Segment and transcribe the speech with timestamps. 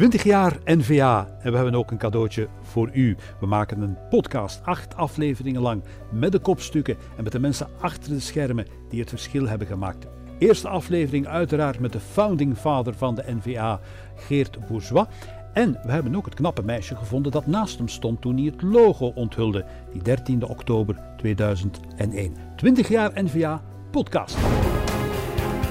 [0.00, 3.16] 20 jaar NVA en we hebben ook een cadeautje voor u.
[3.40, 8.10] We maken een podcast, acht afleveringen lang, met de kopstukken en met de mensen achter
[8.10, 10.06] de schermen die het verschil hebben gemaakt.
[10.38, 13.80] Eerste aflevering uiteraard met de founding father van de NVA,
[14.14, 15.06] Geert Bourgeois.
[15.52, 18.62] En we hebben ook het knappe meisje gevonden dat naast hem stond toen hij het
[18.62, 22.36] logo onthulde, die 13 oktober 2001.
[22.56, 24.36] 20 jaar NVA podcast.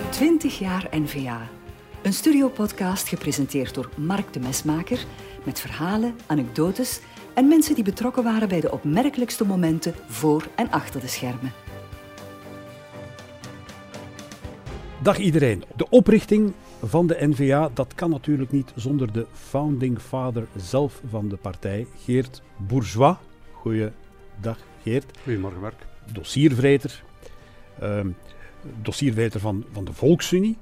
[0.09, 1.58] 20 jaar NVA.
[2.03, 5.05] Een studiopodcast gepresenteerd door Mark de Mesmaker
[5.43, 6.99] met verhalen, anekdotes
[7.33, 11.51] en mensen die betrokken waren bij de opmerkelijkste momenten voor en achter de schermen.
[15.01, 15.63] Dag iedereen.
[15.75, 21.29] De oprichting van de NVA, dat kan natuurlijk niet zonder de founding father zelf van
[21.29, 23.15] de partij, Geert Bourgeois.
[23.51, 25.17] Goeiedag Geert.
[25.23, 25.85] Goedemorgen Mark.
[26.13, 27.03] Dossiervreter.
[27.83, 27.99] Uh,
[28.81, 30.57] dossiervreter van, van de Volksunie.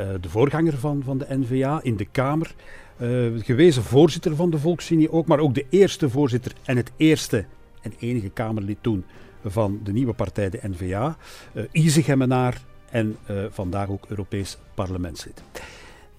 [0.00, 2.54] Uh, de voorganger van, van de NVA in de Kamer.
[2.98, 7.44] Uh, gewezen voorzitter van de Volksunie ook, maar ook de eerste voorzitter en het eerste
[7.82, 9.04] en enige Kamerlid toen
[9.44, 11.16] van de nieuwe partij, de NVA.
[11.52, 13.16] Uh, Izegemenaar en
[13.50, 15.42] vandaag ook Europees parlementslid.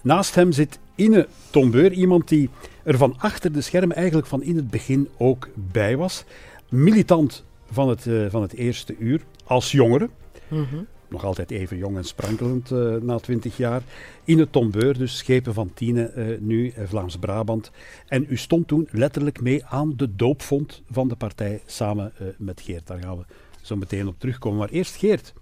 [0.02, 2.50] Naast hem zit Ine Tombeur, iemand die
[2.84, 6.24] er van achter de schermen eigenlijk van in het begin ook bij was.
[6.70, 10.09] Militant van het, van het eerste uur, als jongere.
[10.48, 10.88] -hmm.
[11.12, 13.81] Nog altijd even jong en sprankelend uh, na twintig jaar.
[14.23, 17.72] Ine Tombeur, dus schepen van Tiene, nu Vlaams-Brabant.
[18.08, 22.88] En u stond toen letterlijk mee aan de doopvond van de partij samen met Geert.
[22.88, 23.23] Daar gaan we
[23.62, 24.59] zo meteen op terugkomen.
[24.59, 25.34] Maar eerst Geert.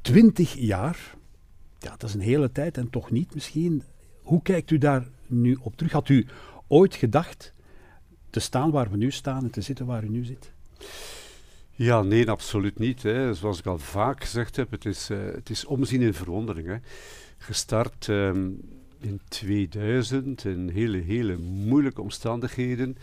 [0.00, 1.14] 20 jaar,
[1.78, 3.82] ja, dat is een hele tijd en toch niet misschien.
[4.22, 5.92] Hoe kijkt u daar nu op terug?
[5.92, 6.26] Had u
[6.66, 7.52] ooit gedacht
[8.30, 10.52] te staan waar we nu staan en te zitten waar u nu zit?
[11.74, 13.02] Ja, nee, absoluut niet.
[13.02, 13.34] Hè.
[13.34, 16.66] Zoals ik al vaak gezegd heb, het is, uh, het is omzien en verwondering.
[16.66, 16.76] Hè.
[17.38, 18.60] Gestart um,
[19.00, 22.96] in 2000, in hele, hele moeilijke omstandigheden.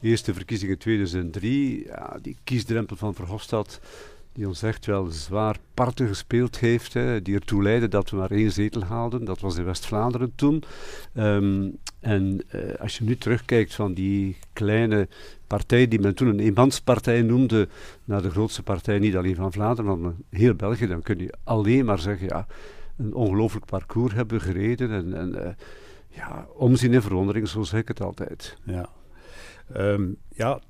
[0.00, 3.80] De eerste verkiezingen in 2003, ja, die kiesdrempel van Verhofstadt
[4.34, 8.30] die ons echt wel zwaar parten gespeeld heeft, hè, die ertoe leidde dat we maar
[8.30, 9.24] één zetel haalden.
[9.24, 10.62] Dat was in West-Vlaanderen toen.
[11.14, 15.08] Um, en uh, als je nu terugkijkt van die kleine
[15.46, 17.68] partij die men toen een eenmanspartij noemde,
[18.04, 21.84] naar de grootste partij niet alleen van Vlaanderen, maar heel België, dan kun je alleen
[21.84, 22.46] maar zeggen, ja,
[22.96, 25.48] een ongelooflijk parcours hebben gereden en, en uh,
[26.08, 28.56] ja, omzien en verwondering, zo zeg ik het altijd.
[28.64, 28.88] Ja.
[29.76, 30.60] Um, ja,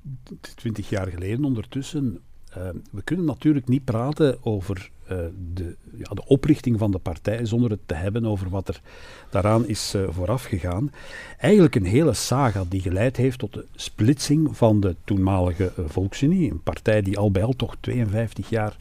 [0.55, 2.19] twintig jaar geleden ondertussen
[2.57, 4.89] uh, we kunnen natuurlijk niet praten over
[5.53, 8.81] de, ja, de, oprichting van de partij zonder het te hebben over wat er
[9.29, 10.91] daaraan is uh, vooraf gegaan.
[11.37, 16.63] Eigenlijk een hele saga die geleid heeft tot de splitsing van de toenmalige Volksunie, een
[16.63, 18.77] partij die al bij al toch 52 jaar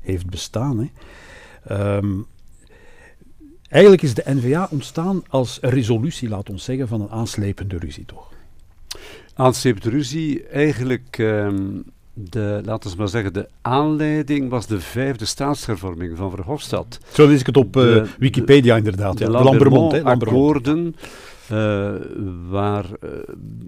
[0.00, 0.78] heeft bestaan.
[0.78, 1.96] Hè.
[1.96, 2.26] Um,
[3.68, 8.30] eigenlijk is de NVA ontstaan als resolutie, laat ons zeggen, van een aanslepende ruzie, toch?
[9.34, 11.18] Aanslepende ruzie, eigenlijk.
[11.18, 16.98] Um de, laten we maar zeggen, de aanleiding was de vijfde staatshervorming van Verhofstadt.
[17.12, 19.18] Zo lees ik het op uh, de, Wikipedia inderdaad.
[19.18, 19.30] De, ja.
[19.30, 20.96] de, de Lambermont-akkoorden,
[21.52, 21.92] uh,
[22.48, 23.10] waar, uh,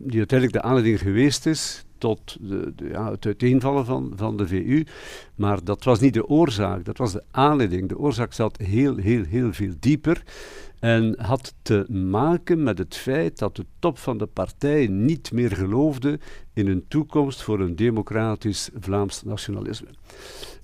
[0.03, 4.47] die uiteindelijk de aanleiding geweest is tot de, de, ja, het uiteenvallen van, van de
[4.47, 4.85] VU.
[5.35, 7.89] Maar dat was niet de oorzaak, dat was de aanleiding.
[7.89, 10.23] De oorzaak zat heel, heel, heel veel dieper.
[10.85, 15.51] En had te maken met het feit dat de top van de partij niet meer
[15.51, 16.19] geloofde
[16.53, 19.89] in een toekomst voor een democratisch Vlaams nationalisme.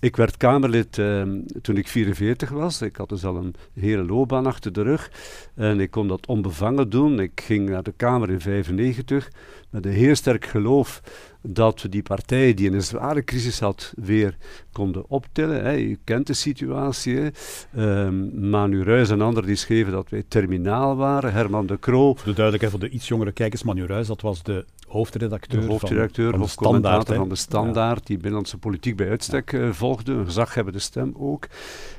[0.01, 1.23] Ik werd Kamerlid eh,
[1.63, 2.83] toen ik 44 was.
[2.83, 5.11] Ik had dus al een hele loopbaan achter de rug.
[5.55, 7.21] En ik kon dat onbevangen doen.
[7.21, 9.31] Ik ging naar de Kamer in 95
[9.71, 11.03] met een heel sterk geloof
[11.43, 14.37] dat we die partij die in een zware crisis had weer
[14.73, 15.65] konden optillen.
[15.65, 15.77] Hè.
[15.77, 17.31] U kent de situatie.
[17.77, 21.33] Um, Manu Ruijs en anderen die schreven dat wij terminaal waren.
[21.33, 22.15] Herman de Croo.
[22.15, 25.67] Voor de duidelijkheid voor de iets jongere kijkers, Manu Ruijs, dat was de hoofdredacteur, de
[25.67, 29.59] hoofdredacteur van, van, de standaard, van de Standaard, die binnenlandse politiek bij uitstek ja.
[29.59, 31.47] uh, volgde, een gezaghebbende stem ook.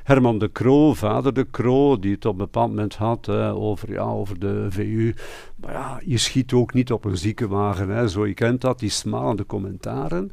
[0.02, 3.92] Herman de Croo, vader de Croo, die het op een bepaald moment had uh, over,
[3.92, 5.14] ja, over de VU.
[5.56, 8.90] Maar ja, je schiet ook niet op een ziekenwagen, hè, zo je kent dat, die
[8.90, 10.32] smalende commentaren.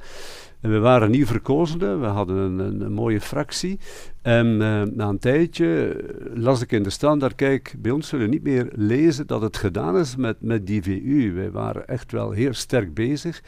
[0.61, 3.79] En we waren nieuw verkozenen, we hadden een, een, mooie fractie.
[4.21, 5.95] En uh, na een tijdje
[6.33, 9.97] las ik in de standaard, kijk, bij ons zullen niet meer lezen dat het gedaan
[9.97, 11.33] is met, met die VU.
[11.33, 13.41] Wij waren echt wel heel sterk bezig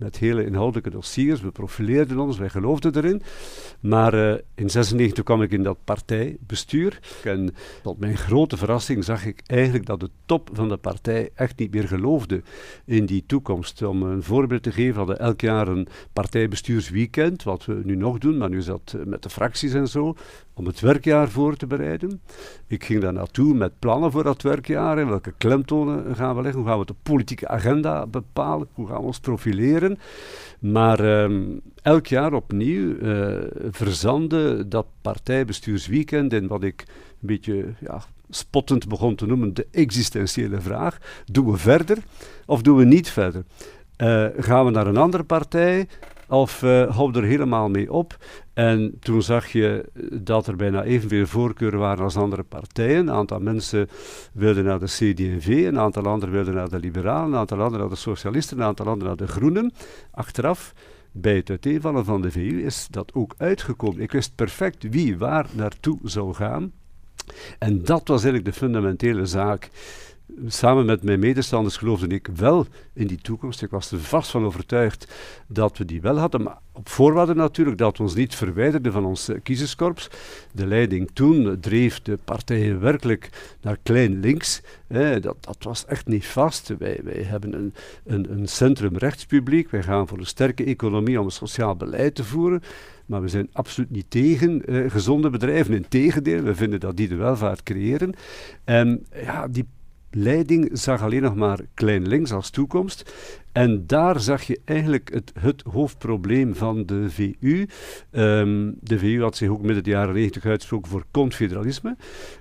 [0.00, 1.40] met hele inhoudelijke dossiers.
[1.40, 3.22] We profileerden ons, wij geloofden erin.
[3.80, 7.00] Maar uh, in 96 kwam ik in dat partijbestuur.
[7.24, 11.58] En tot mijn grote verrassing zag ik eigenlijk dat de top van de partij echt
[11.58, 12.42] niet meer geloofde
[12.84, 13.82] in die toekomst.
[13.82, 18.38] Om een voorbeeld te geven, hadden elk jaar een partijbestuursweekend, wat we nu nog doen,
[18.38, 20.14] maar nu is dat eh, met de fracties en zo,
[20.54, 22.20] om het werkjaar voor te bereiden.
[22.66, 24.98] Ik ging daar naartoe met plannen voor dat werkjaar.
[24.98, 26.60] En welke klemtonen gaan we leggen?
[26.60, 28.68] Hoe gaan we de politieke agenda bepalen?
[28.72, 29.89] Hoe gaan we ons profileren?
[30.60, 31.42] Maar ehm,
[31.82, 33.36] elk jaar opnieuw uh,
[33.70, 40.60] verzande dat partijbestuursweekend in wat ik een beetje ja, spottend begon te noemen de existentiële
[40.60, 40.98] vraag.
[41.24, 41.98] Doen we verder
[42.46, 43.44] of doen we niet verder?
[43.98, 45.88] Uh, gaan we naar een andere partij?
[46.30, 48.16] Of uh, er helemaal mee op?
[48.52, 52.98] En toen zag je dat er bijna evenveel voorkeuren waren als andere partijen.
[52.98, 53.88] Een aantal mensen
[54.32, 57.88] wilden naar de CD&V, een aantal anderen wilden naar de Liberalen, een aantal anderen naar
[57.88, 59.72] de Socialisten, een aantal anderen naar de Groenen.
[60.10, 60.74] Achteraf,
[61.12, 64.00] bij het uiteenvallen van de VU, is dat ook uitgekomen.
[64.00, 66.72] Ik wist perfect wie waar naartoe zou gaan.
[67.58, 69.70] En dat was eigenlijk de fundamentele zaak
[70.46, 73.62] samen met mijn medestanders geloofde ik wel in die toekomst.
[73.62, 75.12] Ik was er vast van overtuigd
[75.48, 79.04] dat we die wel hadden, maar op voorwaarde natuurlijk dat we ons niet verwijderden van
[79.04, 80.08] ons uh, kiezerskorps.
[80.52, 84.62] De leiding toen dreef de partijen werkelijk naar klein links.
[85.20, 86.74] dat, dat was echt niet vast.
[86.78, 87.74] Wij, wij hebben een,
[88.04, 89.70] een, een centrum-rechtspubliek.
[89.70, 92.62] Wij gaan voor een sterke economie om een sociaal beleid te voeren.
[93.06, 95.74] Maar we zijn absoluut niet tegen uh, gezonde bedrijven.
[95.74, 98.14] Integendeel, we vinden dat die de welvaart creëren.
[98.64, 99.66] En ja, die
[100.10, 103.14] leiding zag alleen nog maar klein links als toekomst.
[103.52, 107.66] En daar zag je eigenlijk het, het hoofdprobleem van de VU.
[108.10, 111.96] Ehm, de VU had zich ook midden de jaren 90 uitgesproken voor confederalisme,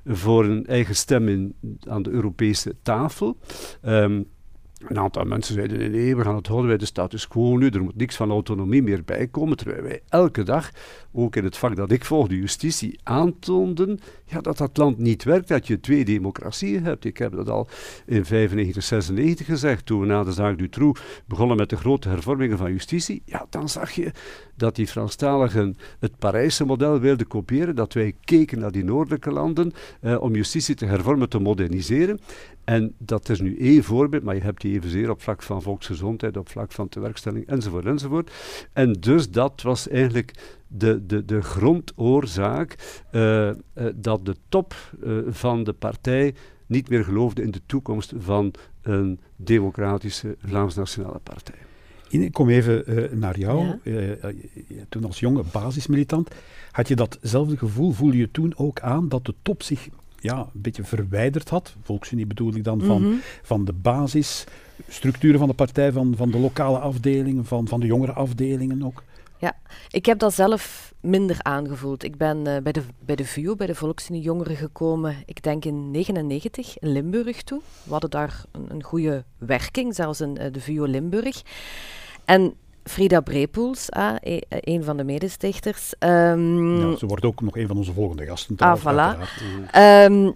[0.05, 1.55] voor een eigen stem in,
[1.87, 3.37] aan de Europese tafel.
[3.85, 4.27] Um,
[4.87, 7.57] een aantal mensen zeiden, nee, we gaan het houden bij de status quo.
[7.57, 10.71] Nu, er moet niks van autonomie meer bij komen, terwijl wij elke dag,
[11.11, 15.23] ook in het vak dat ik volg, de justitie, aantoonden ja, dat dat land niet
[15.23, 17.05] werkt, dat je twee democratieën hebt.
[17.05, 17.67] Ik heb dat al
[18.05, 22.57] in 95, 96 gezegd, toen we na de zaak Dutroux begonnen met de grote hervormingen
[22.57, 24.11] van justitie, ja, dan zag je
[24.59, 29.71] dat die Franstaligen het Parijse model wilden kopiëren, dat wij keken naar die noordelijke landen
[30.01, 32.19] eh, om justitie te hervormen, te moderniseren.
[32.63, 36.37] En dat is nu één voorbeeld, maar je hebt die evenzeer op vlak van volksgezondheid,
[36.37, 38.31] op vlak van tewerkstelling enzovoort enzovoort.
[38.73, 43.53] En dus dat was eigenlijk de, de, de grondoorzaak uh, uh,
[43.95, 44.73] dat de top
[45.27, 46.35] van de partij
[46.65, 51.68] niet meer geloofde in de toekomst van een democratische Vlaams-Nationale Partij.
[52.09, 53.65] Ik kom even naar jou.
[53.83, 54.31] Ja.
[54.89, 56.29] toen als jonge basismilitant,
[56.71, 59.89] had je datzelfde gevoel, voelde je toen ook aan dat de top zich
[60.19, 61.75] ja, een beetje verwijderd had.
[61.81, 63.19] Volksunie bedoel ik dan van, mm -hmm.
[63.41, 68.13] van de basisstructuren van de partij, van, van de lokale afdelingen, van, van de jongere
[68.13, 69.03] afdelingen ook.
[69.39, 69.55] Ja,
[69.89, 72.03] ik heb dat zelf minder aangevoeld.
[72.03, 75.65] Ik ben uh, bij, de, bij de VU, bij de Volksunie Jongeren gekomen, ik denk
[75.65, 77.61] in 99 in Limburg toe.
[77.83, 81.41] We hadden daar een, een goede werking, zelfs in uh, de VU Limburg.
[82.25, 82.53] En
[82.83, 85.93] Frida Brepoels, ah, e een van de medestichters.
[85.99, 88.57] Um, ja, ze wordt ook nog een van onze volgende gasten.
[88.57, 89.17] Ah, voilà.
[90.05, 90.35] Um,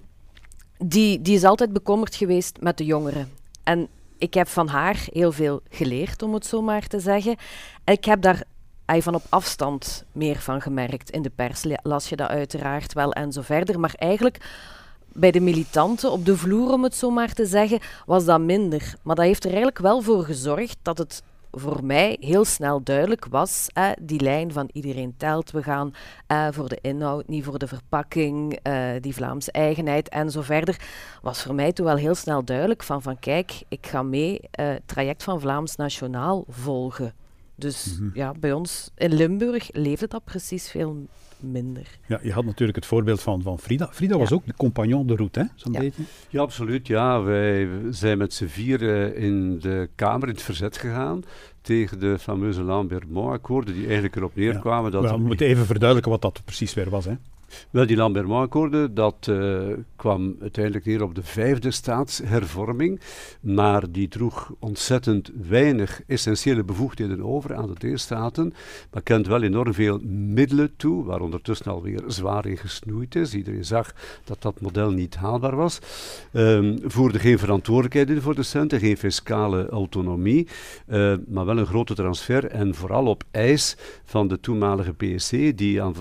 [0.78, 3.30] die, die is altijd bekommerd geweest met de jongeren.
[3.64, 7.36] En ik heb van haar heel veel geleerd, om het zo maar te zeggen.
[7.84, 8.44] En ik heb daar
[8.86, 11.10] van op afstand meer van gemerkt.
[11.10, 13.80] In de pers las je dat uiteraard wel en zo verder.
[13.80, 14.38] Maar eigenlijk
[15.14, 18.96] bij de militanten op de vloer, om het zo maar te zeggen, was dat minder.
[19.02, 21.24] Maar dat heeft er eigenlijk wel voor gezorgd dat het
[21.56, 25.94] voor mij heel snel duidelijk was, eh, die lijn van iedereen telt, we gaan
[26.28, 30.80] eh, voor de inhoud, niet voor de verpakking, uh, die Vlaamse eigenheid en zo verder,
[31.22, 34.82] was voor mij toen wel heel snel duidelijk van, van kijk, ik ga mee het
[34.86, 37.23] traject van Vlaams Nationaal volgen.
[37.64, 38.12] Dus mm -hmm.
[38.14, 41.08] ja, bij ons in Limburg leefde dat precies veel
[41.40, 41.88] minder.
[42.08, 43.90] Ja, je had natuurlijk het voorbeeld van, van Frida.
[43.92, 45.46] Frida was ook de compagnon de route, hè?
[45.56, 45.80] Zo'n ja.
[45.80, 46.04] beetje.
[46.30, 46.88] Ja, absoluut.
[46.88, 48.82] Ja, wij zijn met z'n vier
[49.16, 51.24] in de Kamer in het verzet gegaan
[51.62, 54.92] tegen de fameuze Lambert-Mont-akkoorden, die eigenlijk erop neerkwamen.
[54.92, 57.06] Ja, dat we moeten even verduidelijken wat dat precies weer was.
[57.06, 57.14] Hè?
[57.70, 59.62] Wel, die Lambert-Mont-akkoorden, dat uh,
[59.96, 63.02] kwam uiteindelijk neer op de vijfde staatshervorming,
[63.40, 68.54] maar die droeg ontzettend weinig essentiële bevoegdheden over aan de deelstaten,
[68.92, 73.34] maar kent wel enorm veel middelen toe, waar ondertussen alweer zwaar in gesnoeid is.
[73.34, 73.94] Iedereen zag
[74.24, 75.80] dat dat model niet haalbaar was.
[76.32, 80.48] Um, voerde geen verantwoordelijkheid in voor de centen, geen fiscale autonomie,
[80.88, 85.82] uh, maar wel een grote transfer en vooral op eis van de toenmalige PSC, die
[85.82, 85.94] aan,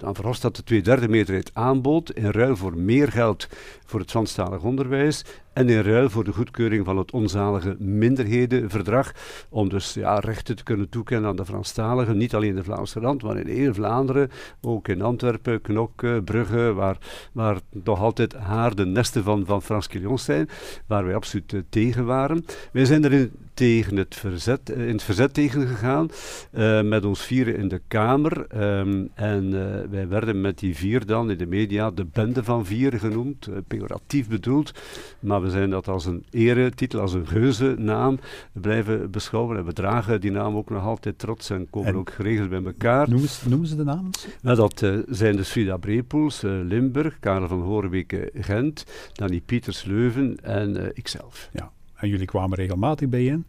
[0.00, 3.48] aan Verhofstadt de twee derde meerderheid aanbood in ruil voor meer geld
[3.84, 5.24] voor het Franstalig onderwijs
[5.56, 9.12] en in ruil voor de goedkeuring van het onzalige minderhedenverdrag,
[9.48, 13.00] om dus ja, rechten te kunnen toekennen aan de Franstaligen, niet alleen in de Vlaamse
[13.00, 16.98] rand, maar in heel Vlaanderen, ook in Antwerpen, Knok, Brugge, waar,
[17.32, 20.48] waar nog altijd haar de nesten van, van Frans zijn,
[20.86, 22.44] waar wij absoluut uh, tegen waren.
[22.72, 26.08] Wij zijn erin tegen het verzet, in het verzet tegen gegaan,
[26.52, 28.46] uh, met ons vieren in de Kamer.
[28.78, 29.50] Um, en
[29.90, 34.28] wij werden met die vier dan in de media de bende van vier genoemd, pejoratief
[34.28, 34.72] bedoeld.
[35.20, 38.18] Maar we zijn dat als een eretitel, als een geuzennaam
[38.52, 39.56] blijven beschouwen.
[39.56, 42.64] En we dragen die naam ook nog altijd trots en komen en ook geregeld bij
[42.64, 43.08] elkaar.
[43.08, 44.10] Noemen ze, noemen ze de namen?
[44.42, 50.90] Nou, dat zijn dus Frida Brepoels, Limburg, Karel van Hoorweke, Gent, Danny Pieters Leuven en
[50.94, 51.48] ikzelf.
[51.52, 51.70] Ja.
[51.96, 53.44] En jullie kwamen regelmatig bijeen?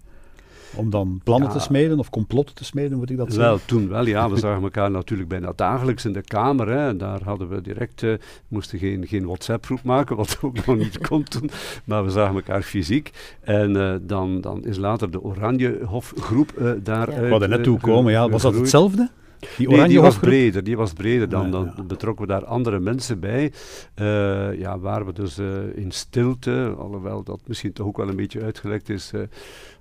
[0.76, 1.54] Om dan plannen Ja.
[1.54, 3.50] te smeden of complotten te smeden, moet ik dat zeggen?
[3.50, 4.30] Wel, toen wel, ja.
[4.30, 6.68] We zagen elkaar natuurlijk bijna dagelijks in de kamer.
[6.68, 8.14] Hè, en daar hadden we direct, eh,
[8.48, 11.50] moesten geen, geen WhatsApp-groep maken, wat ook nog niet kon toen.
[11.84, 13.12] Maar we zagen elkaar fysiek.
[13.42, 18.12] En eh, dan, dan is later de Oranjehof-groep eh daaruit We hadden net toe komen,
[18.12, 18.30] ja.
[18.30, 19.10] Was dat hetzelfde?
[19.58, 21.30] Die Nee, die was breder, die was breder.
[21.30, 21.84] Dan, Ja, dan ja.
[21.84, 23.52] betrokken we daar andere mensen bij.
[23.94, 25.46] Eh, ja, waar we dus eh,
[25.76, 29.22] in stilte, alhoewel dat misschien toch ook wel een beetje uitgelekt is, eh,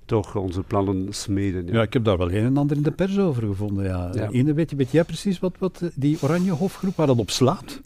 [0.07, 1.67] toch onze plannen smeden.
[1.67, 3.85] Ja, ik heb daar wel een en ander in de pers over gevonden.
[3.85, 4.11] Ja.
[4.15, 4.31] Ja.
[4.31, 7.81] Ene, weet, je, weet jij precies wat, wat eh, die Oranjehofgroep, waar dat op slaat?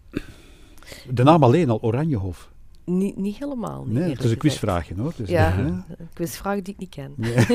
[1.11, 2.51] De naam alleen al, Oranjehof.
[2.85, 3.85] Niet, niet helemaal.
[3.85, 4.41] niet, Nee, het is een gezegd.
[4.41, 5.13] quizvraagje hoor.
[5.17, 7.13] Dus, Ja, een quizvraag die ik niet ken.
[7.17, 7.47] Nee,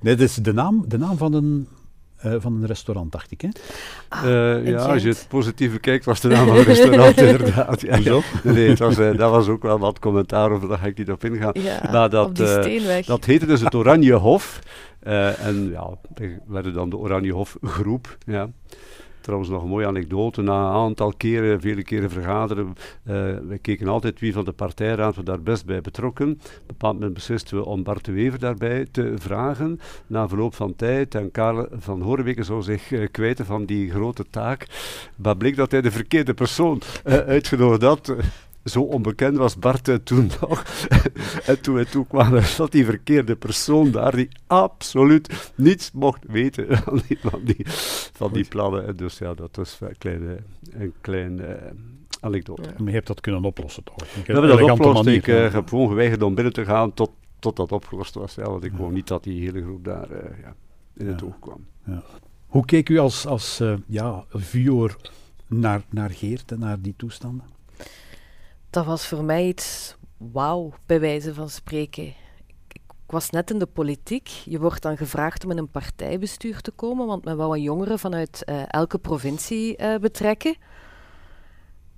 [0.02, 1.68] nee is de naam, de naam van, een,
[2.22, 3.40] eh, van een restaurant, dacht ik.
[3.40, 3.48] Hè?
[4.08, 7.80] Ah, Eh, ja, als je het positief bekijkt, was de naam van het restaurant inderdaad.
[7.80, 8.20] Ja, Hoezo?
[8.42, 11.10] Nee, het was, eh, dat was ook wel wat commentaar over, daar ga ik niet
[11.10, 11.52] op ingaan.
[11.54, 13.06] Ja, Maar dat, op die eh, steenweg.
[13.06, 14.58] Dat heette dus het Oranje Hof.
[15.00, 18.16] Eh, en ja, we werden dan de Oranje Hof groep.
[18.26, 18.48] Ja.
[19.22, 20.42] Trouwens, nog een mooie anekdote.
[20.42, 22.74] Na een aantal keren, vele keren vergaderen,
[23.04, 23.14] eh
[23.48, 26.30] we keken altijd wie van de partijraad we daar best bij betrokken.
[26.30, 29.80] Op een bepaald moment beslisten we om Bart de Wever daarbij te vragen.
[30.06, 34.24] Na verloop van tijd, en Karel van Hoorweke zou zich eh, kwijten van die grote
[34.30, 34.66] taak.
[35.16, 38.14] Maar bleek dat hij de verkeerde persoon eh, uitgenodigd had.
[38.64, 40.64] Zo onbekend was Bart eh, toen nog.
[41.46, 47.02] en toen wij toekwamen, zat die verkeerde persoon daar, die absoluut niets mocht weten van
[47.08, 47.66] die, van die,
[48.12, 48.48] van die Goed.
[48.52, 48.86] plannen.
[48.86, 50.36] En dus ja, dat was een kleine,
[50.70, 51.70] een klein eh,
[52.20, 52.62] anekdote.
[52.76, 53.96] Maar je hebt dat kunnen oplossen toch?
[53.96, 55.06] We hebben dat opgelost.
[55.06, 58.34] Ik eh, heb gewoon geweigerd om binnen te gaan tot, tot dat opgelost was.
[58.34, 60.08] Ja, want ik wou niet dat die hele groep daar
[60.42, 60.54] ja,
[60.96, 61.26] in het Ja.
[61.26, 61.66] oog kwam.
[62.46, 64.96] Hoe keek u als, als ja, viewer
[65.46, 67.46] naar, naar Geert en naar die toestanden?
[68.72, 72.04] Dat was voor mij iets wauw, bij wijze van spreken.
[72.04, 74.28] Ik, was net in de politiek.
[74.28, 77.98] Je wordt dan gevraagd om in een partijbestuur te komen, want men wou een jongere
[77.98, 80.56] vanuit eh, elke provincie eh, betrekken.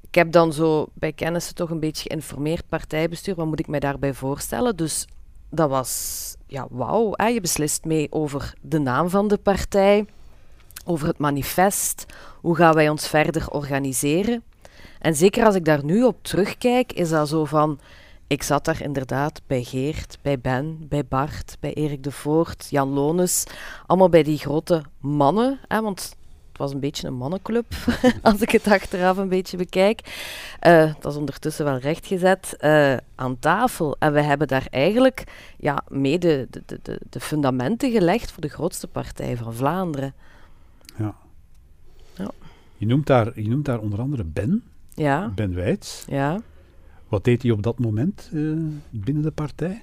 [0.01, 3.81] Ik heb dan zo bij kennissen toch een beetje geïnformeerd, partijbestuur, wat moet ik mij
[3.81, 4.77] daarbij voorstellen?
[4.77, 5.07] Dus
[5.51, 7.11] dat was, ja, wauw.
[7.13, 7.27] hè.
[7.27, 10.07] Je beslist mee over de naam van de partij,
[10.85, 12.07] over het manifest,
[12.41, 14.43] hoe gaan wij ons verder organiseren.
[15.05, 17.79] En zeker als ik daar nu op terugkijk, is dat zo van...
[18.27, 22.89] Ik zat daar inderdaad bij Geert, bij Ben, bij Bart, bij Erik de Voort, Jan
[22.89, 23.45] Lones.
[23.87, 25.59] Allemaal bij die grote mannen.
[25.69, 26.17] Hè, want
[26.49, 27.67] het was een beetje een mannenclub,
[28.23, 30.01] als ik het achteraf een beetje bekijk.
[30.61, 33.97] Eh, dat is ondertussen wel rechtgezet eh, aan tafel.
[33.99, 35.25] En we hebben daar eigenlijk
[35.57, 40.15] ja, mede de, de, de, de fundamenten gelegd voor de grootste partij van Vlaanderen.
[40.99, 41.15] Ja.
[42.15, 42.31] Ja.
[42.77, 44.63] Je, noemt daar, je noemt daar onder andere Ben,
[44.95, 46.05] Ja, Ben Wijts.
[46.09, 46.41] ja.
[47.09, 48.41] Wat deed hij op dat moment eh,
[48.91, 49.83] binnen de partij?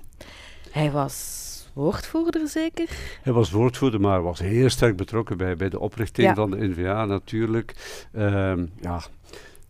[0.72, 2.90] Hij was woordvoerder zeker?
[3.22, 6.34] Hij was woordvoerder, maar was heel sterk betrokken bij, bij de oprichting Ja.
[6.36, 7.76] van de NVA natuurlijk.
[8.12, 9.02] Ehm, ja,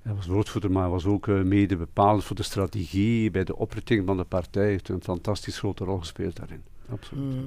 [0.02, 4.06] hij was woordvoerder, maar was ook eh, mede bepalend voor de strategie bij de oprichting
[4.06, 4.62] van de partij.
[4.62, 6.62] Hij heeft een fantastisch grote rol gespeeld daarin.
[6.90, 7.24] Absoluut.
[7.24, 7.44] Mm.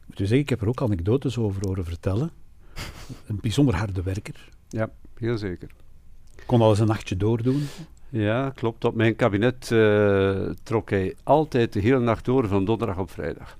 [0.00, 2.30] Ik moet u zeggen, ik heb er ook anekdotes over horen vertellen.
[3.26, 4.48] Een bijzonder harde werker.
[4.68, 5.68] Ja, heel zeker.
[6.46, 7.66] Kon al eens een nachtje doordoen.
[8.08, 8.84] Ja, klopt.
[8.84, 13.56] Op mijn kabinet eh, trok hij altijd de hele nacht door van donderdag op vrijdag.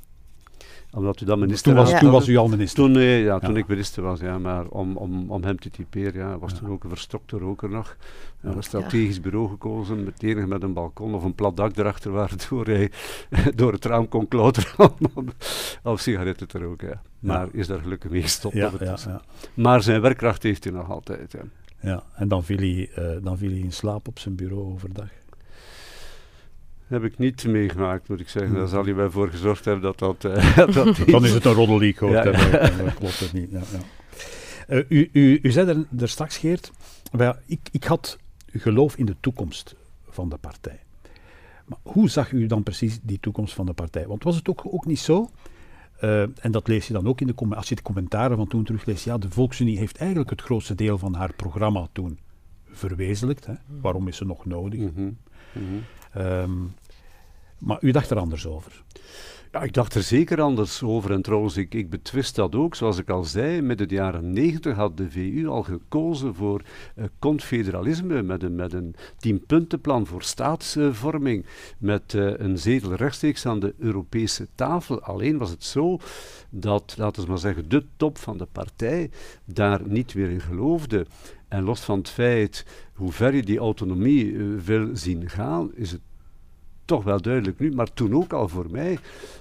[0.92, 1.98] Omdat u dan minister Toen was, Ja.
[1.98, 2.84] toen was u al minister.
[2.84, 3.58] Toen, eh, ja, toen Ja.
[3.58, 6.82] ik minister was, ja, maar om, om, om hem te typeren, ja, was toen ook
[6.84, 7.96] een verstokte roker nog.
[8.40, 12.64] Een strategisch bureau gekozen, met enig met een balkon of een plat dak erachter, waardoor
[12.66, 12.90] hij
[13.54, 15.28] door het raam kon klauteren om,
[15.82, 16.88] om sigaretten te roken.
[16.88, 17.00] Ja.
[17.20, 18.54] Maar is daar gelukkig mee gestopt.
[19.54, 21.34] Maar zijn werkkracht heeft hij nog altijd.
[21.80, 22.02] Ja.
[22.14, 25.08] En dan viel, hij, eh, dan viel hij in slaap op zijn bureau overdag.
[26.86, 28.50] Heb ik niet meegemaakt, moet ik zeggen.
[28.50, 28.60] Hmm.
[28.60, 30.24] Daar zal hij wel voor gezorgd hebben dat dat...
[30.24, 32.30] eh, dat Dan is het een roddel die ik gehoord Ja.
[32.30, 32.76] heb.
[32.78, 33.50] Dan klopt het niet.
[33.50, 33.78] Ja, ja.
[34.66, 36.72] Eh, u, u, u zei er, er straks, Geert,
[37.12, 38.18] wel, ik, ik had
[38.52, 39.74] geloof in de toekomst
[40.08, 40.80] van de partij.
[41.64, 44.06] Maar hoe zag u dan precies die toekomst van de partij?
[44.06, 45.30] Want was het ook, ook niet zo,
[46.00, 48.64] uh, en dat lees je dan ook in de als je de commentaren van toen
[48.64, 52.18] terugleest, ja, de Volksunie heeft eigenlijk het grootste deel van haar programma toen
[52.70, 53.46] verwezenlijkt.
[53.46, 53.54] Hè.
[53.66, 53.80] Hmm.
[53.80, 54.80] Waarom is ze nog nodig?
[54.80, 55.16] Mm -hmm.
[55.52, 56.22] Mm -hmm.
[56.22, 56.74] um,
[57.58, 58.82] maar u dacht er anders over.
[59.62, 61.12] Ik dacht er zeker anders over.
[61.12, 62.74] En trouwens, ik, betwist dat ook.
[62.74, 66.62] Zoals ik al zei, midden de jaren negentig had de VU al gekozen voor
[66.96, 71.46] uh, confederalisme met een, met een tienpuntenplan voor staatsvorming,
[71.78, 75.02] met uh, een zetel rechtstreeks aan de Europese tafel.
[75.02, 75.98] Alleen was het zo
[76.50, 79.10] dat, laten we maar zeggen, de top van de partij
[79.44, 81.06] daar niet meer in geloofde.
[81.48, 85.90] En los van het feit hoe ver je die autonomie uh, wil zien gaan, is
[85.90, 86.00] het
[86.88, 88.98] toch wel duidelijk nu, maar toen ook al voor mij,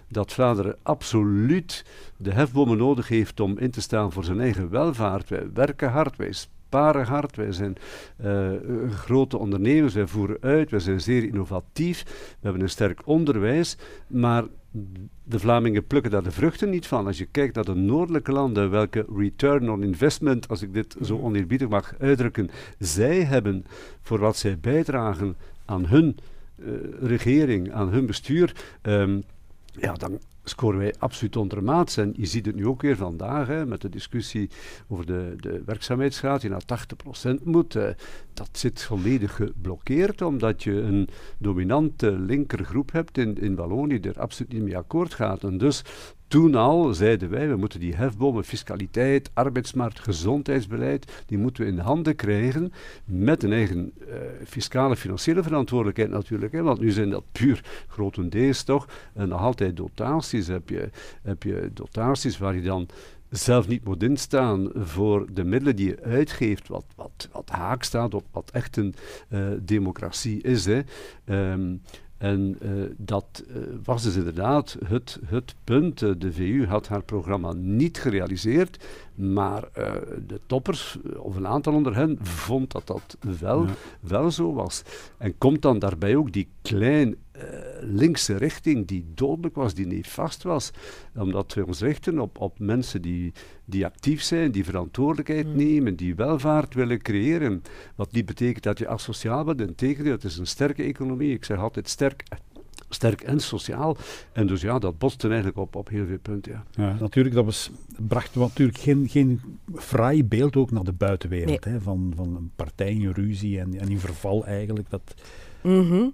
[0.07, 1.85] dat Vlaanderen absoluut
[2.17, 5.29] de hefbomen nodig heeft om in te staan voor zijn eigen welvaart.
[5.29, 7.75] Wij werken hard, wij sparen hard, wij zijn
[8.25, 8.49] uh,
[8.89, 13.77] grote ondernemers, wij voeren uit, wij zijn zeer innovatief, we hebben een sterk onderwijs,
[14.07, 14.43] maar
[15.23, 17.05] de Vlamingen plukken daar de vruchten niet van.
[17.05, 21.19] Als je kijkt naar de noordelijke landen, welke return on investment, als ik dit zo
[21.19, 22.49] oneerbiedig mag uitdrukken,
[22.79, 23.65] zij hebben
[24.01, 25.35] voor wat zij bijdragen
[25.65, 26.17] aan hun
[26.99, 29.23] regering, aan hun bestuur, um,
[29.71, 31.97] ja, dan scoren wij absoluut ondermaats.
[31.97, 34.49] En je ziet het nu ook weer vandaag hè, met de discussie
[34.87, 36.63] over de, de werkzaamheidsgraad die naar
[37.39, 37.75] 80% moet.
[37.75, 37.89] Uh,
[38.33, 44.19] dat zit volledig geblokkeerd omdat je een dominante linkergroep hebt in, in Wallonië die er
[44.19, 45.43] absoluut niet mee akkoord gaat.
[45.43, 45.83] En dus
[46.27, 51.77] toen al zeiden wij, we moeten die hefbomen, fiscaliteit, arbeidsmarkt, gezondheidsbeleid, die moeten we in
[51.77, 52.73] handen krijgen
[53.05, 54.15] met een eigen uh,
[54.45, 56.51] fiscale, financiële verantwoordelijkheid natuurlijk.
[56.51, 60.47] Hè, want nu zijn dat puur grotendeels toch uh, nog altijd dotaties.
[60.47, 60.89] Heb je,
[61.21, 62.87] heb je dotaties waar je dan
[63.29, 68.13] zelf niet moet instaan voor de middelen die je uitgeeft, wat, wat, wat haak staat
[68.13, 68.95] op wat echt een
[69.29, 70.65] uh, democratie is.
[70.65, 70.81] Hè.
[71.25, 71.81] Um,
[72.17, 76.01] en uh, dat uh, was dus inderdaad het, het punt.
[76.01, 79.69] Uh, de VU had haar programma niet gerealiseerd, maar
[80.27, 83.73] de toppers, of een aantal onder hen, vond dat dat wel, ja.
[83.99, 84.81] wel zo was.
[85.17, 87.15] En komt dan daarbij ook die klein
[87.81, 90.71] linkse richting die dodelijk was, die niet vast was,
[91.15, 93.33] omdat we ons richten op, op mensen die,
[93.65, 95.55] die actief zijn, die verantwoordelijkheid mm.
[95.55, 97.63] nemen, die welvaart willen creëren.
[97.95, 101.33] Wat niet betekent dat je asociaal bent, integendeel, het is een sterke economie.
[101.33, 102.23] Ik zeg altijd sterk
[102.89, 103.97] sterk en sociaal.
[104.33, 106.51] En dus ja, dat botste eigenlijk op, op heel veel punten.
[106.51, 106.63] Ja.
[106.83, 107.71] ja natuurlijk, dat was,
[108.07, 109.41] bracht natuurlijk geen, geen
[109.75, 111.65] fraai beeld ook naar de buitenwereld.
[111.65, 111.73] Nee.
[111.73, 114.89] Hè, van, van een partij in ruzie en, en in verval eigenlijk.
[114.89, 115.13] Dat...
[115.61, 116.13] Mm -hmm.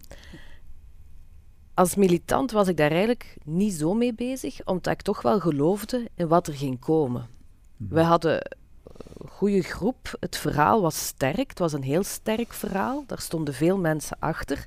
[1.74, 6.10] Als militant was ik daar eigenlijk niet zo mee bezig, omdat ik toch wel geloofde
[6.16, 7.28] in wat er ging komen.
[7.78, 8.52] We hadden
[9.18, 10.18] een goede groep.
[10.20, 11.50] Het verhaal was sterk.
[11.50, 13.04] Het was een heel sterk verhaal.
[13.08, 14.66] Daar stonden veel mensen achter.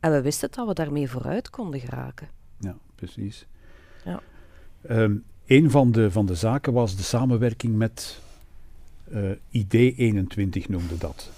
[0.00, 2.28] En we wisten dat we daarmee vooruit konden geraken.
[2.58, 3.46] Ja, precies.
[4.04, 4.20] Ja.
[4.90, 8.20] Um, een van de, van de zaken was de samenwerking met
[9.08, 11.30] uh, ID21 noemde dat.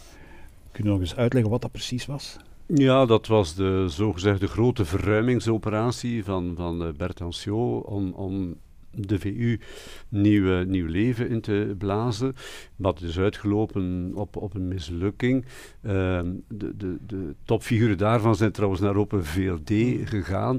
[0.73, 2.37] Kun je nog eens uitleggen wat dat precies was?
[2.69, 8.57] Ja, dat was de zogezegde grote verruimingsoperatie van, van uh, Bert Anciot om, om
[8.91, 9.59] de VU
[10.09, 12.35] nieuw, nieuw leven in te blazen.
[12.77, 15.45] Wat is uitgelopen op, op een mislukking.
[15.83, 15.93] Uh,
[16.49, 19.71] de, de, de topfiguren daarvan zijn trouwens naar Open VLD
[20.09, 20.59] gegaan.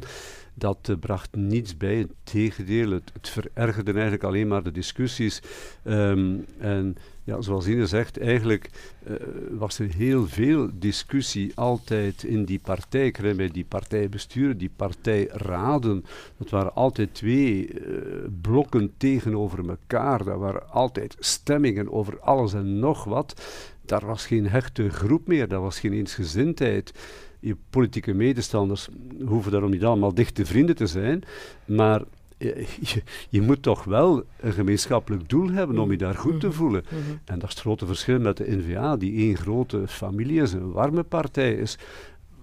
[0.59, 5.41] Dat uh, bracht niets bij, integendeel, het, het verergerde eigenlijk alleen maar de discussies.
[5.83, 8.69] Um, en ja, zoals Ine zegt, eigenlijk
[9.07, 9.15] uh,
[9.51, 13.05] was er heel veel discussie altijd in die partij.
[13.05, 16.05] Ik herinner mij die partijbesturen, die partijraden.
[16.37, 17.97] Dat waren altijd twee uh,
[18.41, 20.23] blokken tegenover elkaar.
[20.23, 23.41] Dat waren altijd stemmingen over alles en nog wat.
[23.85, 26.93] Daar was geen hechte groep meer, daar was geen eensgezindheid
[27.39, 28.87] je politieke medestanders
[29.25, 31.23] hoeven daarom niet allemaal dichte vrienden te zijn,
[31.65, 32.01] maar
[32.37, 36.83] je, je, moet toch wel een gemeenschappelijk doel hebben om je daar goed te voelen.
[37.25, 40.71] En dat is het grote verschil met de NVA, die één grote familie is, een
[40.71, 41.77] warme partij is,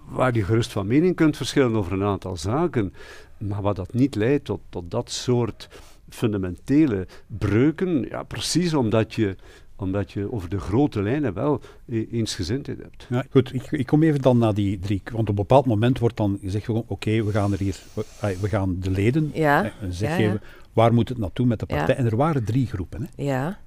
[0.09, 2.95] waar je gerust van mening kunt verschillen over een aantal zaken,
[3.39, 5.69] maar wat dat niet leidt tot, tot dat soort
[6.09, 9.37] fundamentele breuken, ja, precies omdat je
[9.77, 13.07] omdat je over de grote lijnen wel eensgezindheid hebt.
[13.09, 15.03] Ja, goed, ik, ik, kom even dan naar die drie.
[15.05, 18.37] Want op een bepaald moment wordt dan gezegd: oké, okay, we gaan er hier, we,
[18.41, 19.73] we, gaan de leden ja.
[19.81, 20.41] een zeg ja, geven.
[20.73, 21.97] Waar moet het naartoe met de partij?
[21.97, 23.03] En er waren drie groepen.
[23.03, 23.25] Hè?
[23.25, 23.59] Ja.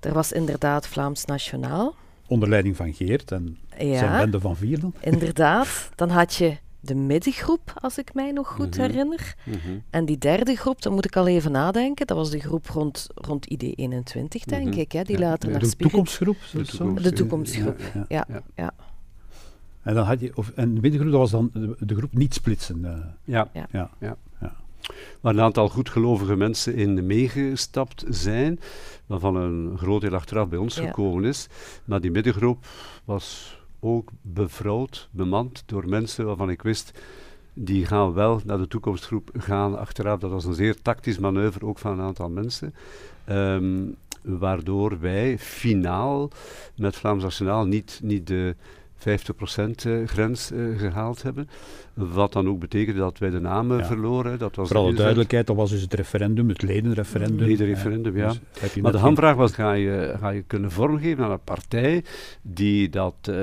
[0.00, 1.94] Er was inderdaad Vlaams Nationaal.
[2.26, 4.94] Onder leiding van Geert en zijn bende van vier dan.
[5.00, 5.90] Inderdaad.
[5.94, 6.56] Dan had je
[6.86, 8.80] de middengroep, als ik mij nog goed Mhm.
[8.80, 9.34] herinner.
[9.44, 9.78] Mhm.
[9.90, 12.06] En die derde groep, daar moet ik al even nadenken.
[12.06, 14.78] Dat was de groep rond, rond ID21, denk Mhm.
[14.78, 15.28] ik, hè, die Ja.
[15.28, 15.90] later naar de Spirit...
[15.92, 16.36] toekomstgroep?
[16.36, 16.76] zo- De zo?
[16.76, 17.04] toekomst.
[17.04, 18.24] De toekomstgroep, Ja, ja.
[18.28, 18.42] ja.
[18.56, 18.72] ja.
[19.82, 22.34] En, dan had je, of, en de middengroep dat was dan de, de groep niet
[22.34, 22.84] splitsen.
[22.84, 22.98] eh.
[23.24, 23.48] Ja.
[23.52, 23.66] Ja.
[23.72, 23.90] ja.
[24.00, 24.16] Ja.
[24.40, 24.52] Ja.
[25.20, 28.60] waar een aantal goedgelovige mensen in meegestapt zijn,
[29.06, 30.86] waarvan een groot deel achteraf bij ons Ja.
[30.86, 31.46] gekomen is.
[31.84, 32.66] Maar die middengroep
[33.04, 36.92] was ook bevrouwd, bemand door mensen waarvan ik wist,
[37.52, 40.20] die gaan wel naar de toekomstgroep gaan achteraf.
[40.20, 42.74] Dat was een zeer tactisch manoeuvre, ook van een aantal mensen.
[43.24, 43.82] Ehm,
[44.22, 46.30] waardoor wij finaal
[46.76, 48.56] met Vlaams Nationaal niet, niet de
[49.08, 51.48] 50% eh, grens eh, gehaald hebben.
[51.94, 53.84] Wat dan ook betekende dat wij de namen Ja.
[53.84, 54.38] verloren.
[54.38, 55.00] Dat was Voor alle inzet.
[55.00, 57.46] duidelijkheid, dat was dus het referendum, het ledenreferendum.
[57.46, 58.32] Ledenreferendum, ja.
[58.60, 62.04] Dus Maar de hamvraag was, ga je, ga je kunnen vormgeven aan een partij
[62.42, 63.36] die dat, eh,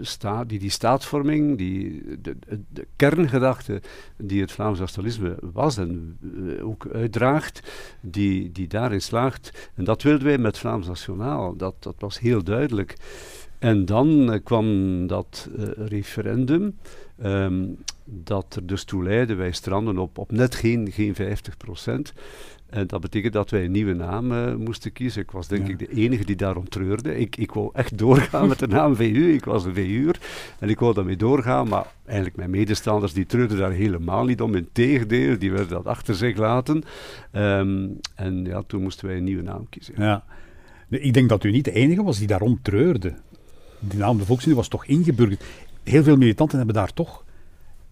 [0.00, 3.80] staat, die, die staatsvorming, die, de, de, de kerngedachte
[4.16, 6.18] die het Vlaams nationalisme was en
[6.62, 9.70] ook uitdraagt, die, die daarin slaagt.
[9.74, 12.96] En dat wilden wij met Vlaams Nationaal, dat, dat was heel duidelijk.
[13.64, 16.76] En dan eh, kwam dat eh, referendum,
[17.18, 17.64] ehm,
[18.04, 22.12] dat er dus toe leidde, wij stranden op, op net geen, geen 50 procent.
[22.70, 25.22] En dat betekent dat wij een nieuwe naam eh, moesten kiezen.
[25.22, 25.72] Ik was denk Ja.
[25.72, 27.18] ik de enige die daarom treurde.
[27.18, 29.32] Ik, ik wou echt doorgaan met de naam VU.
[29.32, 30.18] Ik was een VU'er
[30.58, 31.68] en ik wou daarmee doorgaan.
[31.68, 34.54] Maar eigenlijk mijn medestanders die treurden daar helemaal niet om.
[34.54, 36.82] Integendeel, die wilden dat achter zich laten.
[37.30, 39.94] Ehm, en ja, toen moesten wij een nieuwe naam kiezen.
[39.96, 40.24] Ja.
[40.88, 43.14] Ik denk dat u niet de enige was die daarom treurde.
[43.78, 45.44] Die naam de Volksunie was toch ingeburgerd.
[45.82, 47.24] Heel veel militanten hebben daar toch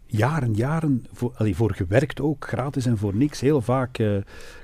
[0.07, 3.41] jaren, jaren voor, allee, voor gewerkt ook, gratis en voor niks.
[3.41, 4.17] Heel vaak eh,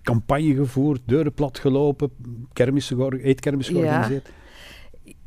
[0.02, 2.10] campagne gevoerd, deuren platgelopen,
[2.52, 3.80] kermissen, geor- eetkermissen Ja.
[3.82, 4.28] georganiseerd.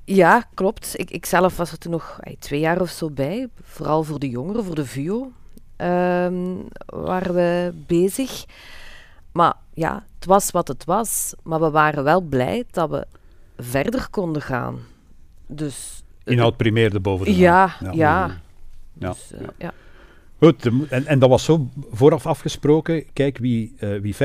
[0.05, 0.99] Ja, klopt.
[0.99, 3.47] Ik, ik zelf was er toen nog twee jaar of zo bij.
[3.61, 5.31] Vooral voor de jongeren, voor de VUO,
[5.75, 8.45] ehm, waren we bezig.
[9.31, 11.33] Maar ja, het was wat het was.
[11.43, 13.05] Maar we waren wel blij dat we
[13.57, 14.79] verder konden gaan.
[15.51, 17.39] Dus Inhoud primeerde boven de naam.
[17.41, 18.39] ja, ja.
[18.99, 19.07] Ja.
[19.09, 19.73] Dus, eh, ja.
[20.39, 23.05] Goed, en, en dat was zo vooraf afgesproken.
[23.13, 24.17] Kijk, wie, eh wie 50%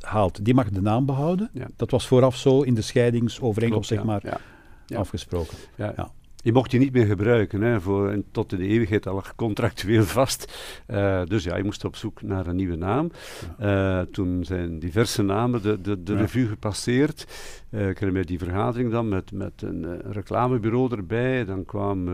[0.00, 1.50] haalt, die mag de naam behouden.
[1.52, 1.66] Ja.
[1.76, 4.38] Dat was vooraf zo in de scheidingsovereenkomst, zeg maar, ja.
[4.86, 4.98] Ja.
[4.98, 5.56] afgesproken.
[5.76, 6.10] Ja.
[6.44, 10.04] Je mocht die niet meer gebruiken, hè, voor, en tot in de eeuwigheid al contractueel
[10.20, 10.52] vast.
[10.86, 13.10] Eh, dus ja, je moest op zoek naar een nieuwe naam.
[13.58, 16.18] Eh, toen zijn diverse namen de, de, de Ja.
[16.18, 17.26] revue gepasseerd.
[17.70, 21.44] Eh ik herinner die vergadering dan met, met een reclamebureau erbij.
[21.44, 22.08] Dan kwam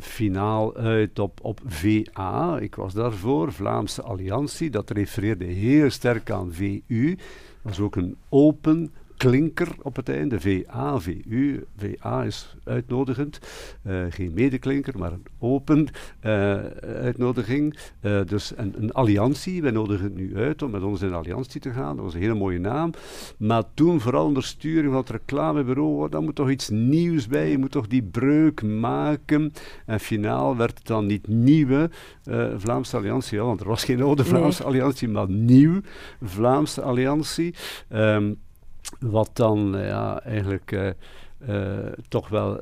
[0.00, 2.58] finaal uit op, op VA.
[2.58, 4.70] Ik was daarvoor, Vlaamse Alliantie.
[4.70, 7.16] Dat refereerde heel sterk aan VU.
[7.62, 10.40] was ook een open klinker op het einde.
[10.40, 11.64] VA, VU.
[11.76, 13.38] VA is uitnodigend.
[13.82, 15.88] Eh, geen medeklinker, maar een open
[16.20, 17.78] eh, uitnodiging.
[18.00, 19.62] Eh, dus een, een alliantie.
[19.62, 21.96] Wij nodigen het nu uit om met ons in een alliantie te gaan.
[21.96, 22.90] Dat was een hele mooie naam.
[23.38, 27.50] Maar toen, vooral onder sturing van het reclamebureau, daar moet toch iets nieuws bij.
[27.50, 29.52] Je moet toch die breuk maken.
[29.86, 31.90] En finaal werd het dan niet nieuwe
[32.56, 33.38] Vlaamse Alliantie.
[33.38, 34.30] Ja, want er was geen oude Nee.
[34.30, 35.80] Vlaamse Alliantie, maar nieuw
[36.20, 37.54] Vlaamse Alliantie.
[37.88, 38.32] Ehm,
[38.98, 40.88] wat dan eh, ja, eigenlijk eh,
[41.38, 42.60] eh, toch wel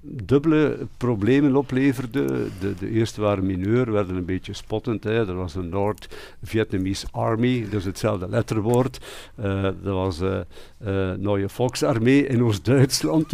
[0.00, 2.48] dubbele problemen opleverde.
[2.60, 5.04] De, de eerste waren mineur, werden een beetje spottend.
[5.04, 5.28] Hè.
[5.28, 8.98] Er was een Noord-Vietnamese Army, dus hetzelfde letterwoord.
[9.36, 10.40] Er was eh
[10.78, 13.32] eh Neue Volksarmee in Oost-Duitsland,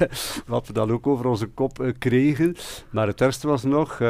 [0.46, 2.56] wat we dan ook over onze kop kregen.
[2.90, 4.00] Maar het ergste was nog...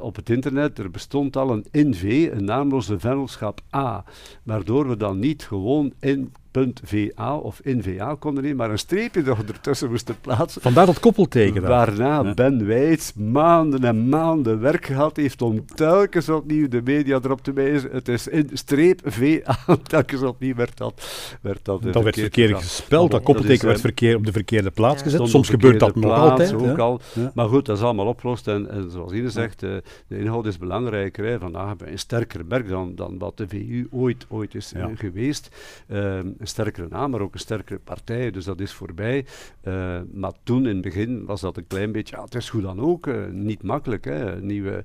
[0.00, 4.04] op het internet, er bestond al een NV, een naamloze vennootschap A,
[4.42, 9.42] waardoor we dan niet gewoon in .va of NVA konden nemen, maar een streepje nog
[9.42, 10.62] ertussen moesten plaatsen.
[10.62, 11.70] Vandaar dat koppelteken daar.
[11.70, 12.34] Waarna Ja.
[12.34, 17.52] Ben Wijts maanden en maanden werk gehad heeft om telkens opnieuw de media erop te
[17.52, 17.90] wijzen.
[17.92, 21.06] Het is in streep VA, telkens opnieuw werd dat,
[21.40, 24.32] werd dat, Dat werd verkeerd gespeld, dat Dat koppelteken is, werd eh, verkeer, op de
[24.32, 25.10] verkeerde plaats Ja.
[25.10, 25.28] gezet.
[25.28, 26.54] Soms gebeurt dat nog altijd.
[26.54, 26.76] Ook hè.
[26.76, 27.00] al.
[27.12, 27.30] Ja.
[27.34, 28.48] Maar goed, dat is allemaal opgelost.
[28.48, 29.70] En, en zoals Ine zegt, eh,
[30.06, 31.24] de inhoud is belangrijker.
[31.24, 31.38] Hè.
[31.38, 34.84] Vandaag hebben we een sterker merk dan, dan wat de VU ooit, ooit is eh,
[34.94, 35.48] geweest.
[35.88, 38.30] Ehm, een sterkere naam, maar ook een sterkere partij.
[38.30, 39.26] Dus dat is voorbij.
[39.60, 42.16] Eh, maar toen in het begin was dat een klein beetje...
[42.16, 43.06] Ja, het is goed dan ook.
[43.06, 44.04] eh, niet makkelijk.
[44.04, 44.40] Hè.
[44.40, 44.84] Nieuwe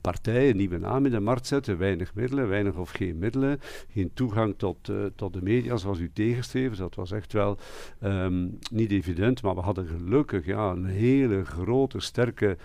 [0.00, 1.78] partij, een nieuwe naam in de markt zetten.
[1.78, 3.60] Weinig middelen, weinig of geen middelen.
[3.92, 6.76] Geen toegang tot, eh, tot de media zoals u tegenstreven.
[6.76, 7.58] Dat was echt wel
[8.00, 9.42] ehm, niet evident.
[9.42, 12.56] Maar we hadden gelukkig ja, een hele grote, sterke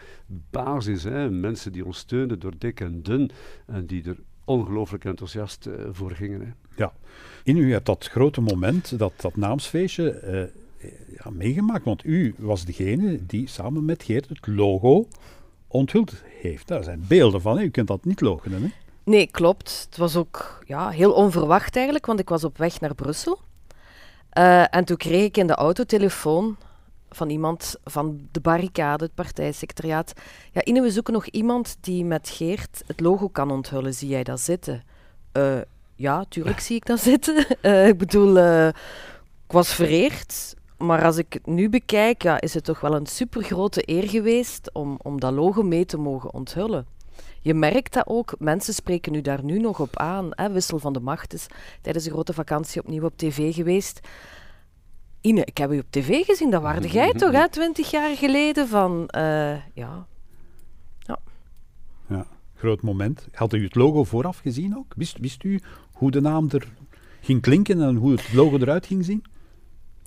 [0.49, 1.03] basis.
[1.03, 1.29] Hè.
[1.29, 3.31] Mensen die ons steunden door dik en dun.
[3.65, 6.41] En die er ongelooflijk enthousiast voor gingen.
[6.41, 6.47] Hè.
[6.79, 6.93] Ja.
[7.43, 10.43] In u hebt dat grote moment, dat, dat naamsfeestje, eh,
[11.17, 11.85] ja, meegemaakt.
[11.85, 15.07] Want u was degene die samen met Geert het logo
[15.67, 16.67] onthuld heeft.
[16.67, 17.59] Daar zijn beelden van.
[17.59, 18.61] U kunt dat niet logenen.
[18.61, 18.69] Hè?
[19.03, 19.85] Nee, klopt.
[19.89, 23.39] Het was ook ja, heel onverwacht eigenlijk, want ik was op weg naar Brussel.
[24.29, 26.57] Eh, en toen kreeg ik in de auto telefoon
[27.09, 30.13] van iemand van de barricade, het partijsecretariaat.
[30.51, 33.93] Ja, Ine, we zoeken nog iemand die met Geert het logo kan onthullen.
[33.93, 34.83] Zie jij dat zitten?
[35.33, 35.57] Uh,
[35.99, 37.45] ja, tuurlijk zie ik dat zitten.
[37.61, 38.67] Uh, ik bedoel, uh,
[39.47, 40.55] ik was vereerd.
[40.77, 44.73] Maar als ik het nu bekijk, ja, is het toch wel een supergrote eer geweest
[44.73, 46.85] om, om dat logo mee te mogen onthullen.
[47.41, 50.27] Je merkt dat ook, mensen spreken nu daar nu nog op aan.
[50.29, 50.51] Hè.
[50.51, 51.47] Wissel van de Macht is
[51.81, 53.99] tijdens de grote vakantie opnieuw op tv geweest.
[55.21, 58.67] Ine, ik heb u op tv gezien, dat waarde jij toch, hè, twintig jaar geleden?
[58.67, 60.07] Van, uh, ja.
[60.99, 61.19] ja.
[62.07, 63.27] Ja, groot moment.
[63.31, 64.93] Had u het logo vooraf gezien ook?
[64.95, 65.61] Wist, wist u
[65.99, 66.67] hoe de naam er
[67.21, 69.23] ging klinken en hoe het logo eruit ging zien?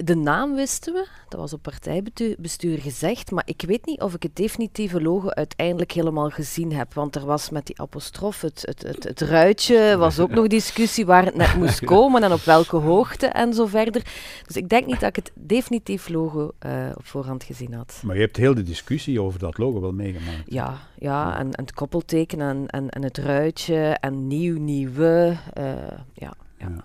[0.05, 4.23] De naam wisten we, dat was op partijbestuur gezegd, maar ik weet niet of ik
[4.23, 6.95] het definitieve logo uiteindelijk helemaal gezien heb.
[6.95, 11.07] Want er was met die apostrof, het, het, het, het ruitje, was ook nog discussie
[11.07, 14.03] waar het net moest komen en op welke hoogte en zo verder.
[14.47, 18.01] Dus ik denk niet dat ik het definitief logo uh, op voorhand gezien had.
[18.05, 20.43] Maar je hebt heel de discussie over dat logo wel meegemaakt.
[20.47, 25.65] Ja, ja en, en het koppelteken en, en, en het ruitje en nieuw, nieuwe, uh,
[26.13, 26.35] ja.
[26.59, 26.69] ja.
[26.69, 26.85] ja.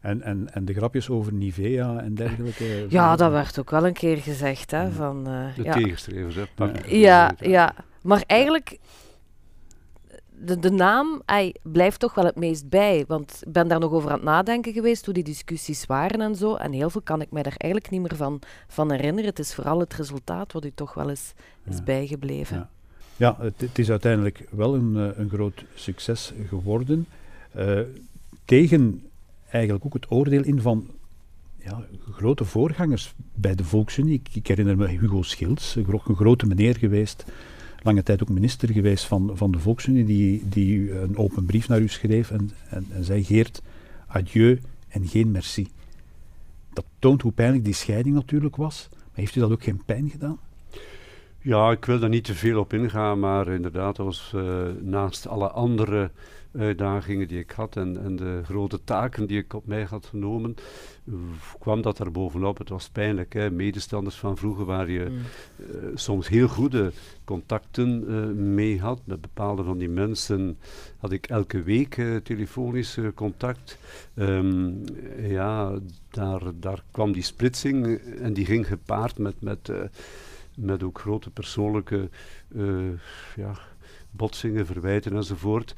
[0.00, 2.64] En, en, en de grapjes over Nivea en dergelijke.
[2.88, 4.70] Ja, dat werd ook wel een keer gezegd.
[4.70, 5.72] Hè, van, uh, de ja.
[5.72, 6.44] tegenstrevers, hè?
[6.86, 8.78] Ja, ja, maar eigenlijk,
[10.28, 13.04] de, de naam ay, blijft toch wel het meest bij.
[13.08, 16.34] Want ik ben daar nog over aan het nadenken geweest, hoe die discussies waren en
[16.34, 16.54] zo.
[16.54, 19.30] En heel veel kan ik mij daar eigenlijk niet meer van, van herinneren.
[19.30, 21.32] Het is vooral het resultaat wat u toch wel eens
[21.64, 22.56] is bijgebleven.
[22.56, 22.68] Ja,
[23.16, 27.06] ja het, het, is uiteindelijk wel een, eh, een groot succes geworden.
[27.56, 27.80] Uh,
[28.44, 29.09] tegen
[29.50, 30.86] eigenlijk ook het oordeel in van
[31.56, 34.22] ja, grote voorgangers bij de Volksunie.
[34.32, 37.24] Ik, herinner me Hugo Schilds, een grote meneer geweest,
[37.82, 41.80] lange tijd ook minister geweest van, van de Volksunie, die, die een open brief naar
[41.80, 43.62] u schreef en, en, en zei: Geert,
[44.06, 45.68] adieu en geen merci.
[46.72, 48.88] Dat toont hoe pijnlijk die scheiding natuurlijk was.
[48.90, 50.38] Maar heeft u dat ook geen pijn gedaan?
[51.42, 55.26] Ja, ik wil daar niet te veel op ingaan, maar inderdaad, dat was uh, naast
[55.26, 56.10] alle andere
[56.52, 60.54] uitdagingen die ik had en, en de grote taken die ik op mij had genomen,
[61.58, 62.58] kwam dat er bovenop.
[62.58, 63.32] Het was pijnlijk.
[63.32, 63.50] Hè?
[63.50, 65.16] Medestanders van vroeger waar je mm.
[65.16, 66.92] uh, soms heel goede
[67.24, 69.00] contacten uh, mee had.
[69.04, 70.58] Met bepaalde van die mensen
[70.98, 73.78] had ik elke week uh, telefonisch contact.
[74.14, 74.84] Um,
[75.18, 75.78] ja,
[76.10, 79.72] daar, daar kwam die splitsing en die ging gepaard met, met,
[80.56, 82.08] met ook grote persoonlijke
[83.36, 83.58] ja,
[84.10, 85.74] botsingen, verwijten enzovoort.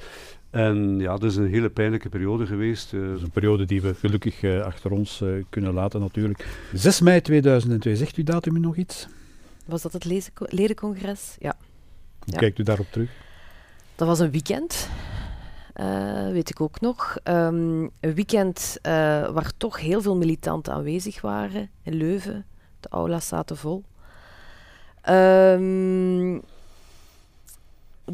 [0.53, 2.93] En ja, dat is een hele pijnlijke periode geweest.
[2.93, 6.47] Uh, dat is een periode die we gelukkig uh, achter ons uh, kunnen laten natuurlijk.
[6.73, 9.09] 6 mei 2002, zegt u datum nog iets?
[9.67, 11.37] Was dat het ledencongres?
[11.39, 11.57] Ja.
[12.19, 12.39] Hoe ja.
[12.39, 13.11] kijkt u daarop terug?
[13.95, 14.89] Dat was een weekend,
[16.33, 17.17] weet ik ook nog.
[17.25, 18.79] Um, een weekend
[19.33, 22.45] waar toch heel veel militanten aanwezig waren in Leuven.
[22.81, 23.85] De aula's zaten vol.
[25.09, 26.43] Um,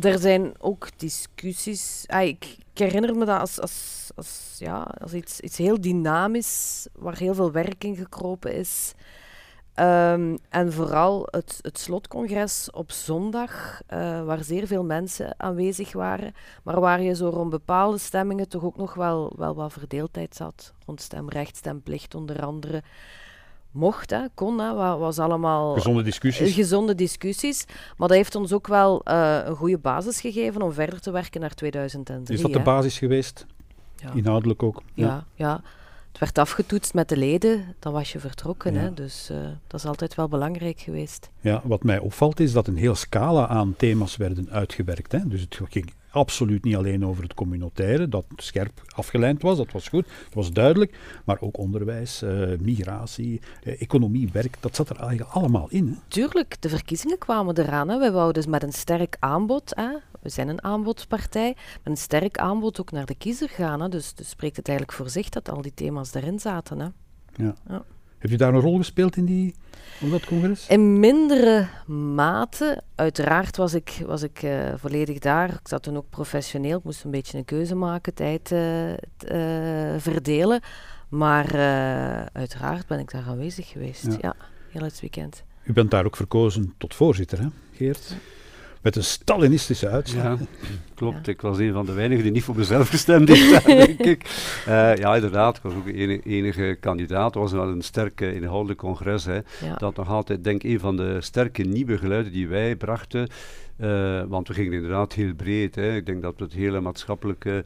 [0.01, 2.05] er zijn ook discussies.
[2.07, 7.19] Ah, ik, herinner me dat als, als, als, ja, als iets, iets heel dynamisch, waar
[7.19, 8.95] heel veel werk in gekropen is.
[9.81, 16.35] Um, en vooral het, het slotcongres op zondag, uh, waar zeer veel mensen aanwezig waren,
[16.63, 20.73] maar waar je zo rond bepaalde stemmingen toch ook nog wel, wel wat verdeeldheid zat.
[20.87, 22.83] Rond stemrecht, stemplicht onder andere
[23.71, 25.75] mocht, hè, kon, hè, was allemaal...
[25.75, 26.55] Gezonde discussies.
[26.55, 27.65] Gezonde discussies.
[27.97, 31.41] Maar dat heeft ons ook wel uh, een goede basis gegeven om verder te werken
[31.41, 32.37] naar 2003.
[32.37, 33.47] Is dat de basis geweest?
[33.97, 34.13] Ja.
[34.15, 34.83] Inhoudelijk ook?
[34.95, 35.07] Ja.
[35.07, 35.61] ja, ja.
[36.09, 38.75] Het werd afgetoetst met de leden, dan was je vertrokken.
[38.75, 41.31] Hè, dus uh, dat is altijd wel belangrijk geweest.
[41.41, 45.13] Ja, wat mij opvalt is dat een heel scala aan thema's werden uitgewerkt.
[45.13, 45.29] Hè.
[45.29, 49.89] Dus het ging absoluut niet alleen over het communautaire, dat scherp afgeleid was, dat was
[49.89, 54.97] goed, dat was duidelijk, maar ook onderwijs, uh, migratie, uh, economie, werk, dat zat er
[54.97, 55.87] eigenlijk allemaal in.
[55.87, 55.95] Hè?
[56.09, 57.89] Tuurlijk, de verkiezingen kwamen eraan.
[57.89, 57.99] Hè.
[57.99, 59.89] Wij wouden dus met een sterk aanbod, hè.
[60.21, 63.81] we zijn een aanbodpartij, met een sterk aanbod ook naar de kiezer gaan.
[63.81, 63.89] Hè.
[63.89, 66.79] Dus, dus spreekt het eigenlijk voor zich dat al die thema's erin zaten.
[66.79, 66.89] Hè.
[67.45, 67.55] Ja.
[67.69, 67.85] ja.
[68.19, 69.55] Heb je daar een rol gespeeld in die,
[70.01, 70.67] op dat congres?
[70.69, 71.69] In mindere
[72.15, 72.83] mate.
[72.95, 75.49] Uiteraard was ik, was ik uh, volledig daar.
[75.49, 76.79] Ik zat toen ook professioneel.
[76.79, 78.97] Ik moest een beetje een keuze maken, tijd uh, uh,
[79.99, 80.61] verdelen.
[81.09, 81.55] Maar
[82.33, 84.05] uiteraard ben ik daar aanwezig geweest.
[84.05, 84.19] Ja.
[84.21, 84.35] ja,
[84.71, 85.45] heel het weekend.
[85.65, 88.17] U bent daar ook verkozen tot voorzitter, hè, Geert?
[88.83, 90.39] Met een Stalinistische uitslag.
[90.39, 90.47] Ja,
[90.95, 91.29] klopt.
[91.29, 94.25] Ik was een van de weinigen die niet voor mezelf gestemd heeft, denk ik.
[94.69, 95.57] Uh, ja, inderdaad.
[95.57, 97.35] Ik was ook de enige, enige kandidaat.
[97.35, 99.25] Het was wel een sterke inhoudelijk congres.
[99.25, 99.39] Hè.
[99.77, 103.29] Dat nog altijd, denk ik, een van de sterke nieuwe geluiden die wij brachten.
[103.81, 105.75] Uh, want we gingen inderdaad heel breed.
[105.75, 105.97] Hè.
[105.97, 107.65] Ik denk dat we het hele maatschappelijke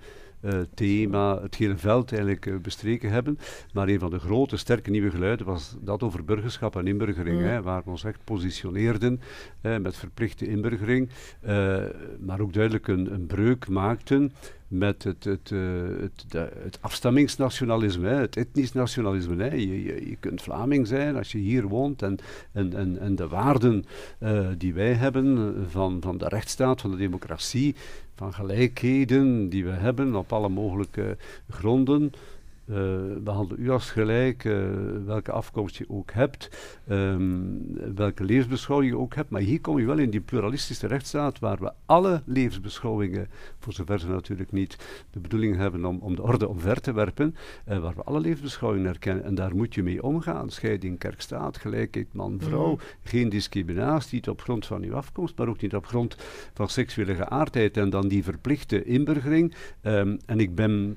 [0.75, 3.39] thema, het hele veld eigenlijk bestreken hebben.
[3.73, 7.45] Maar een van de grote, sterke nieuwe geluiden was dat over burgerschap en inburgering, mm.
[7.45, 9.21] hè, waar we ons echt positioneerden
[9.61, 11.09] met verplichte inburgering,
[12.21, 14.33] maar ook duidelijk een, een breuk maakten
[14.73, 15.61] met het, het, uh,
[16.01, 16.25] het,
[16.63, 19.43] het afstammingsnationalisme, het etnisch nationalisme.
[19.43, 19.55] Hè.
[19.55, 22.19] Je, je, je, kunt Vlaming zijn als je hier woont en,
[22.53, 23.85] en, en, en de waarden
[24.19, 27.75] uh, die wij hebben eh, van, van de rechtsstaat, van de democratie,
[28.15, 31.17] van gelijkheden die we hebben op alle mogelijke
[31.51, 32.13] gronden,
[33.23, 34.71] behandel u als gelijk, uh,
[35.05, 36.49] welke afkomst je ook hebt,
[36.89, 39.31] um, welke levensbeschouwing je ook hebt.
[39.31, 44.01] Maar hier kom je wel in die pluralistische rechtsstaat waar we alle levensbeschouwingen, voor zover
[44.01, 44.77] ze natuurlijk niet
[45.11, 47.37] de bedoeling hebben om, om de orde omver te werpen,
[47.69, 49.25] uh, waar we alle levensbeschouwingen herkennen.
[49.25, 50.51] En daar moet je mee omgaan.
[50.51, 52.79] Scheiding kerk-staat, gelijkheid man-vrouw, mm.
[53.03, 56.17] geen discriminatie, niet op grond van uw afkomst, maar ook niet op grond
[56.55, 57.77] van seksuele geaardheid.
[57.77, 59.55] En dan die verplichte inburgering.
[59.83, 60.97] Um, en ik ben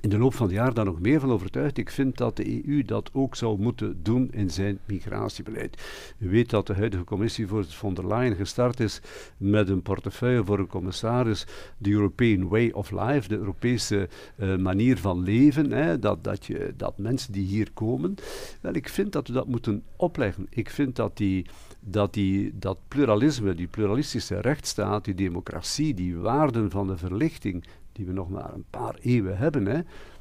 [0.00, 1.78] in de loop van het jaar daar nog meer van overtuigd.
[1.78, 5.82] Ik vind dat de EU dat ook zou moeten doen in zijn migratiebeleid.
[6.18, 9.00] U weet dat de huidige commissievoorzitter von der Leyen gestart is
[9.36, 11.46] met een portefeuille voor een commissaris,
[11.78, 15.70] de European Way of Life, de Europese uh, manier van leven.
[15.72, 18.14] Hè, dat, dat, je, dat mensen die hier komen,
[18.60, 20.46] wel, ik vind dat we dat moeten opleggen.
[20.50, 21.46] Ik vind dat die
[21.80, 28.06] dat die, dat pluralisme, die pluralistische rechtsstaat, die democratie, die waarden van de verlichting, die
[28.06, 29.80] we nog maar een paar eeuwen hebben, hè,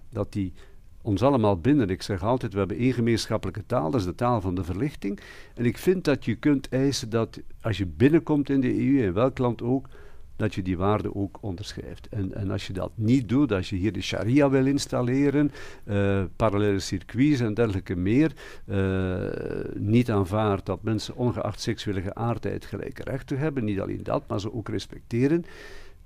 [0.09, 0.53] dat die
[1.01, 1.89] ons allemaal binden.
[1.89, 5.19] Ik zeg altijd, we hebben één gemeenschappelijke taal, dat is de taal van de verlichting.
[5.55, 9.13] En ik vind dat je kunt eisen dat als je binnenkomt in de EU, in
[9.13, 9.87] welk land ook,
[10.39, 12.07] dat je die waarden ook onderschrijft.
[12.09, 15.51] En, en als je dat niet doet, als je hier de sharia wil installeren,
[15.83, 18.33] uh, parallele circuits en dergelijke meer,
[18.65, 19.17] uh,
[19.75, 24.53] niet aanvaardt dat mensen ongeacht seksuele geaardheid gelijke rechten hebben, niet alleen dat, maar ze
[24.53, 25.45] ook respecteren,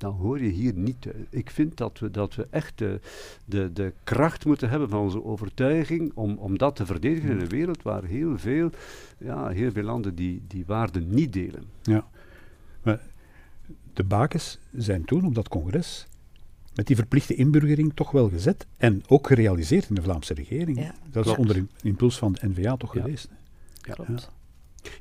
[0.03, 1.07] dan hoor je hier niet.
[1.29, 2.99] Ik vind dat we, dat we echt de,
[3.45, 7.49] de, de kracht moeten hebben van onze overtuiging om, om dat te verdedigen in een
[7.49, 8.69] wereld waar heel veel,
[9.17, 11.63] ja, heel veel landen die, die waarden niet delen.
[11.81, 12.07] Ja,
[12.81, 13.01] maar
[13.93, 16.07] de bakens zijn toen op dat congres
[16.75, 20.79] met die verplichte inburgering toch wel gezet en ook gerealiseerd in de Vlaamse regering.
[20.79, 20.95] Ja.
[21.11, 23.29] Dat is onder impuls van de NVA toch geweest.
[23.81, 24.31] Ja, klopt.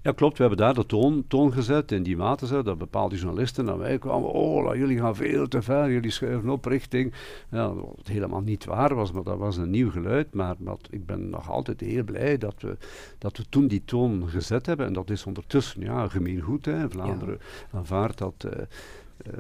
[0.02, 0.36] Ja, klopt.
[0.36, 3.78] We hebben daar de toon, toon gezet in die mate zo, dat bepaalde journalisten naar
[3.78, 4.30] wij kwamen.
[4.30, 7.12] Oh, jullie gaan veel te ver, jullie schuiven op richting.
[7.50, 10.34] Ja, wat helemaal niet waar was, maar dat was een nieuw geluid.
[10.34, 12.76] Maar, maar ik ben nog altijd heel blij dat we,
[13.18, 14.86] dat we toen die toon gezet hebben.
[14.86, 16.64] En dat is ondertussen ja, gemeengoed.
[16.64, 16.90] Hè.
[16.90, 17.78] Vlaanderen ja.
[17.78, 18.46] aanvaardt dat.
[18.46, 18.62] Uh,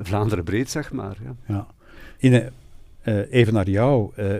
[0.02, 1.16] Vlaanderen breed, zeg maar.
[1.24, 1.34] Ja.
[1.46, 1.66] ja.
[2.18, 2.32] In,
[3.04, 4.12] uh, even naar jou.
[4.16, 4.34] Uh,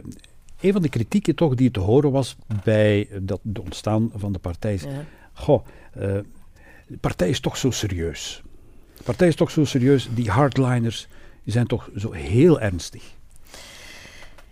[0.61, 4.39] een van de kritieken toch die te horen was bij dat, het ontstaan van de
[4.39, 4.79] partij.
[4.83, 5.05] Ja.
[5.33, 5.67] Goh,
[5.97, 6.03] uh,
[6.87, 8.43] de partij is toch zo serieus.
[8.97, 10.09] De partij is toch zo serieus.
[10.15, 11.09] Die hardliners
[11.45, 13.03] die zijn toch zo heel ernstig.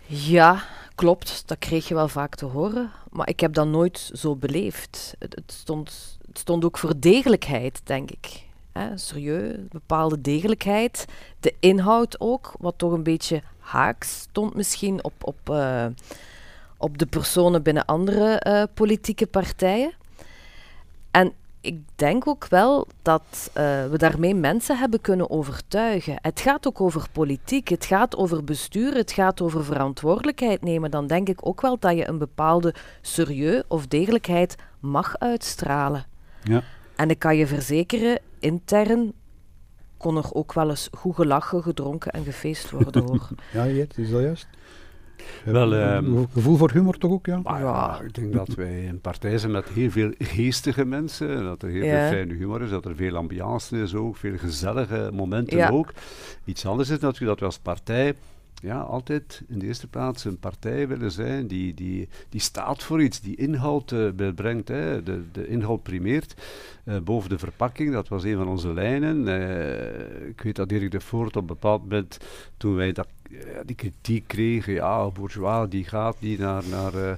[0.05, 0.63] Ja,
[0.95, 1.43] klopt.
[1.45, 2.91] Dat kreeg je wel vaak te horen.
[3.09, 5.15] Maar ik heb dat nooit zo beleefd.
[5.19, 8.43] Het, stond, het stond ook voor degelijkheid, denk ik.
[8.71, 11.05] Hè, serieus, bepaalde degelijkheid.
[11.39, 15.85] De inhoud ook, wat toch een beetje haaks stond misschien op, op, uh,
[16.77, 19.93] op de personen binnen andere uh, politieke partijen.
[21.11, 23.53] En ik denk ook wel dat uh,
[23.85, 26.17] we daarmee mensen hebben kunnen overtuigen.
[26.21, 30.91] Het gaat ook over politiek, het gaat over bestuur, het gaat over verantwoordelijkheid nemen.
[30.91, 36.05] Dan denk ik ook wel dat je een bepaalde serieus of degelijkheid mag uitstralen.
[36.43, 36.63] Ja.
[36.95, 39.13] En ik kan je verzekeren, intern
[39.97, 43.27] kon er ook wel eens goed gelachen, gedronken en gefeest worden hoor.
[43.53, 44.47] ja, Jet, is dat juist?
[45.45, 47.41] Wel, um, gevoel voor humor toch ook, ja?
[47.43, 51.69] ja, ik denk dat wij een partij zijn met heel veel geestige mensen, dat er
[51.69, 55.93] heel veel fijne humor is, dat er veel ambiance is ook, veel gezellige momenten ook.
[56.45, 58.15] Iets anders is natuurlijk dat we als partij
[58.61, 63.01] ja, altijd in de eerste plaats een partij willen zijn die, die, die staat voor
[63.01, 66.41] iets, die inhoud uh, brengt, hè, de, de inhoud primeert
[66.85, 67.91] uh, boven de verpakking.
[67.91, 69.27] Dat was een van onze lijnen.
[69.27, 72.17] Uh, ik weet dat Dirk de Voort op een bepaald moment,
[72.57, 73.07] toen wij dat
[73.65, 77.17] die kritiek kregen, ja, Bourgeois die gaat niet naar, naar,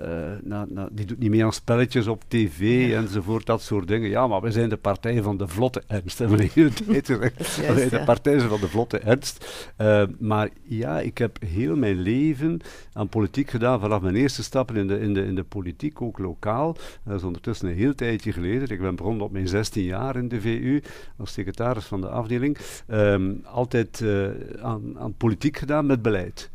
[0.00, 2.96] uh, die doet niet meer aan spelletjes op tv ja.
[2.96, 4.08] enzovoort, dat soort dingen.
[4.08, 7.56] Ja, maar we zijn de partij van de vlotte ernst, hebben we de tijd gezegd.
[7.56, 9.70] we zijn de partij van de vlotte ernst.
[9.80, 12.60] Uh, maar ja, ik heb heel mijn leven
[12.92, 16.18] aan politiek gedaan, vanaf mijn eerste stappen in de, in de, in de politiek, ook
[16.18, 16.76] lokaal.
[17.04, 18.70] Dat is ondertussen een heel tijdje geleden.
[18.70, 20.80] Ik ben begonnen op mijn 16 jaar in de VU,
[21.16, 22.58] als secretaris van de afdeling.
[22.88, 24.28] Um, altijd uh,
[24.62, 26.50] aan, aan politiek gedaan met beleid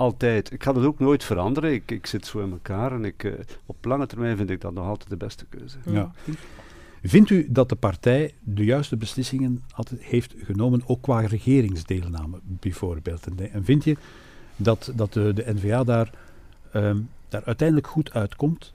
[0.00, 0.52] altijd.
[0.52, 1.72] Ik ga dat ook nooit veranderen.
[1.72, 3.32] Ik, ik zit zo in elkaar en ik, uh,
[3.66, 5.78] op lange termijn vind ik dat nog altijd de beste keuze.
[5.84, 6.12] Ja.
[7.02, 13.26] Vindt u dat de partij de juiste beslissingen altijd heeft genomen, ook qua regeringsdeelname bijvoorbeeld?
[13.26, 13.96] En, en vind je
[14.56, 16.10] dat, dat de, de NVA daar,
[16.72, 16.98] ehm,
[17.28, 18.74] daar uiteindelijk goed uitkomt?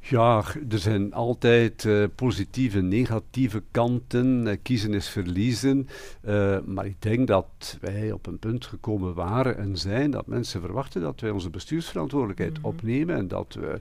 [0.00, 4.46] Ja, er zijn altijd uh, positieve en negatieve kanten.
[4.46, 5.88] Uh, kiezen is verliezen.
[6.28, 10.60] Uh, maar ik denk dat wij op een punt gekomen waren en zijn dat mensen
[10.60, 12.70] verwachten dat wij onze bestuursverantwoordelijkheid mm -hmm.
[12.70, 13.80] opnemen en dat we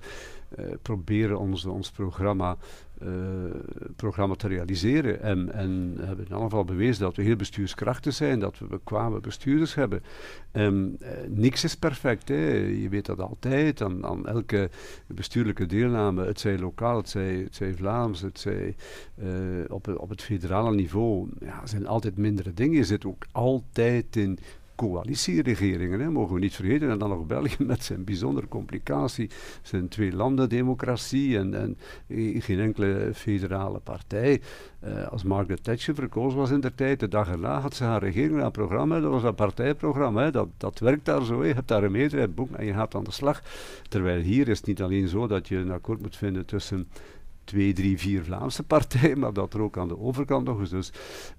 [0.81, 2.57] proberen ons, ons programma
[3.03, 3.09] uh,
[3.95, 5.21] programma te realiseren.
[5.21, 9.19] En, en hebben in ieder geval bewezen dat we heel bestuurskrachtig zijn, dat we bekwame
[9.19, 10.03] bestuurders hebben.
[10.53, 10.97] Um,
[11.27, 12.53] niks is perfect, hè.
[12.55, 13.81] je weet dat altijd.
[13.81, 14.69] Aan, aan, elke
[15.07, 18.75] bestuurlijke deelname, het zij lokaal, het zij, het zij Vlaams, het zij
[19.67, 22.77] op, op het federale niveau, ja, zijn altijd mindere dingen.
[22.77, 24.39] Je zit ook altijd in
[24.79, 26.89] coalitieregeringen, hè, mogen we niet vergeten.
[26.89, 29.29] En dan nog België met zijn bijzondere complicatie,
[29.61, 31.77] zijn twee landen democratie en, en
[32.41, 34.41] geen enkele federale partij.
[34.83, 38.03] Uh, als Margaret Thatcher verkozen was in der tijd, de dag erna had ze haar
[38.03, 40.23] regering een programma, dat was een partijprogramma.
[40.23, 40.31] Hè.
[40.31, 43.03] Dat, dat werkt daar zo, je hebt daar een meerderheid, boek en je gaat aan
[43.03, 43.41] de slag.
[43.89, 46.87] Terwijl hier is het niet alleen zo dat je een akkoord moet vinden tussen
[47.49, 50.69] twee, drie, vier Vlaamse partijen, maar dat er ook aan de overkant nog eens.
[50.69, 50.91] Dus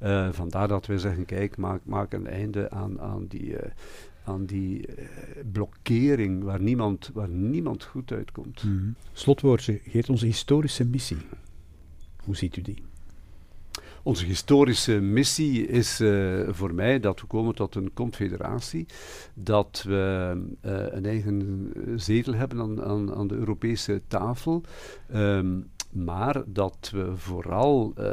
[0.02, 3.58] uh, vandaar dat wij zeggen, kijk, maak, maak een einde aan, aan die, uh,
[4.24, 5.04] aan die uh,
[5.52, 8.62] blokkering waar niemand, waar niemand goed uitkomt.
[8.64, 8.94] Mm -hmm.
[9.12, 11.18] Slotwoordje, Geert, onze historische missie.
[12.24, 12.82] Hoe ziet u die?
[14.02, 18.86] Onze historische missie is uh, voor mij dat we komen tot een confederatie,
[19.34, 20.32] dat we
[20.64, 24.62] uh, een eigen zetel hebben aan, aan, aan de Europese tafel.
[25.14, 28.07] Um, maar dat we vooral uh,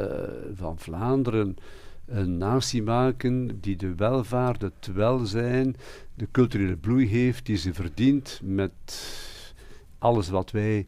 [0.53, 1.57] van Vlaanderen
[2.05, 5.75] een natie maken die de welvaart, het welzijn,
[6.13, 8.73] de culturele bloei heeft die ze verdient met
[9.97, 10.86] alles wat wij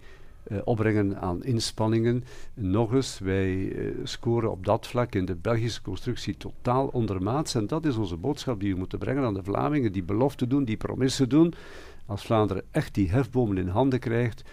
[0.47, 2.23] uh, opbrengen aan inspanningen.
[2.53, 7.67] Nog eens, wij uh, scoren op dat vlak in de Belgische constructie totaal ondermaats en
[7.67, 10.77] dat is onze boodschap die we moeten brengen aan de Vlamingen, die beloften doen, die
[10.77, 11.53] promissen doen.
[12.05, 14.43] Als Vlaanderen echt die hefbomen in handen krijgt,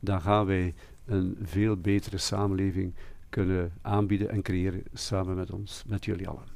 [0.00, 0.74] dan gaan wij
[1.06, 2.94] een veel betere samenleving
[3.28, 6.52] kunnen aanbieden en creëren samen met ons, met jullie allen.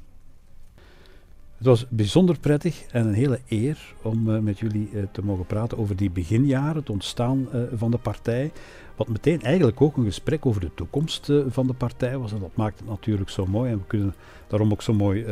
[1.57, 5.45] Het was bijzonder prettig en een hele eer om uh, met jullie uh, te mogen
[5.45, 8.51] praten over die beginjaren, het ontstaan uh, van de partij.
[8.95, 12.31] Wat meteen eigenlijk ook een gesprek over de toekomst van de partij was.
[12.31, 14.13] En dat maakt het natuurlijk zo mooi en we kunnen
[14.47, 15.25] daarom ook zo mooi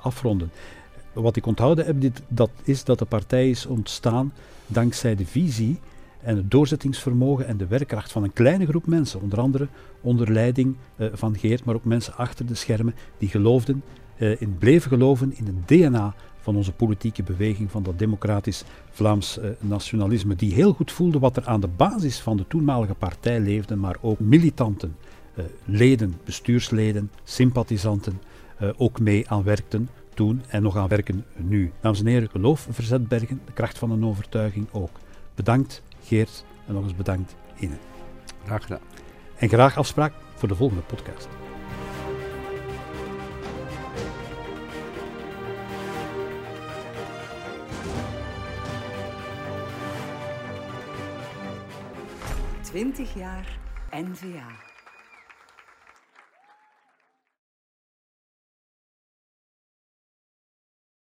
[0.00, 0.50] afronden.
[1.12, 4.32] Wat ik onthouden heb, dit, dat is dat de partij is ontstaan
[4.66, 5.78] dankzij de visie
[6.20, 9.68] en het doorzettingsvermogen en de werkkracht van een kleine groep mensen, onder andere
[10.00, 13.82] onder leiding uh, van Geert, maar ook mensen achter de schermen, die geloofden,
[14.18, 19.38] uh, in, bleven geloven in het DNA van onze politieke beweging, van dat democratisch Vlaams
[19.38, 23.40] uh, nationalisme, die heel goed voelde wat er aan de basis van de toenmalige partij
[23.40, 24.96] leefde, maar ook militanten,
[25.64, 28.20] leden, bestuursleden, sympathisanten
[28.76, 31.72] ook mee aan werkten toen en nog aan werken nu.
[31.80, 34.90] Dames en heren, geloof Verzetbergen, de kracht van een overtuiging ook.
[35.34, 37.78] Bedankt Geert en nog eens bedankt Ine.
[38.44, 38.80] Graag gedaan.
[39.36, 41.28] En graag afspraak voor de volgende podcast.
[52.62, 53.58] Twintig jaar
[53.90, 54.67] NVA.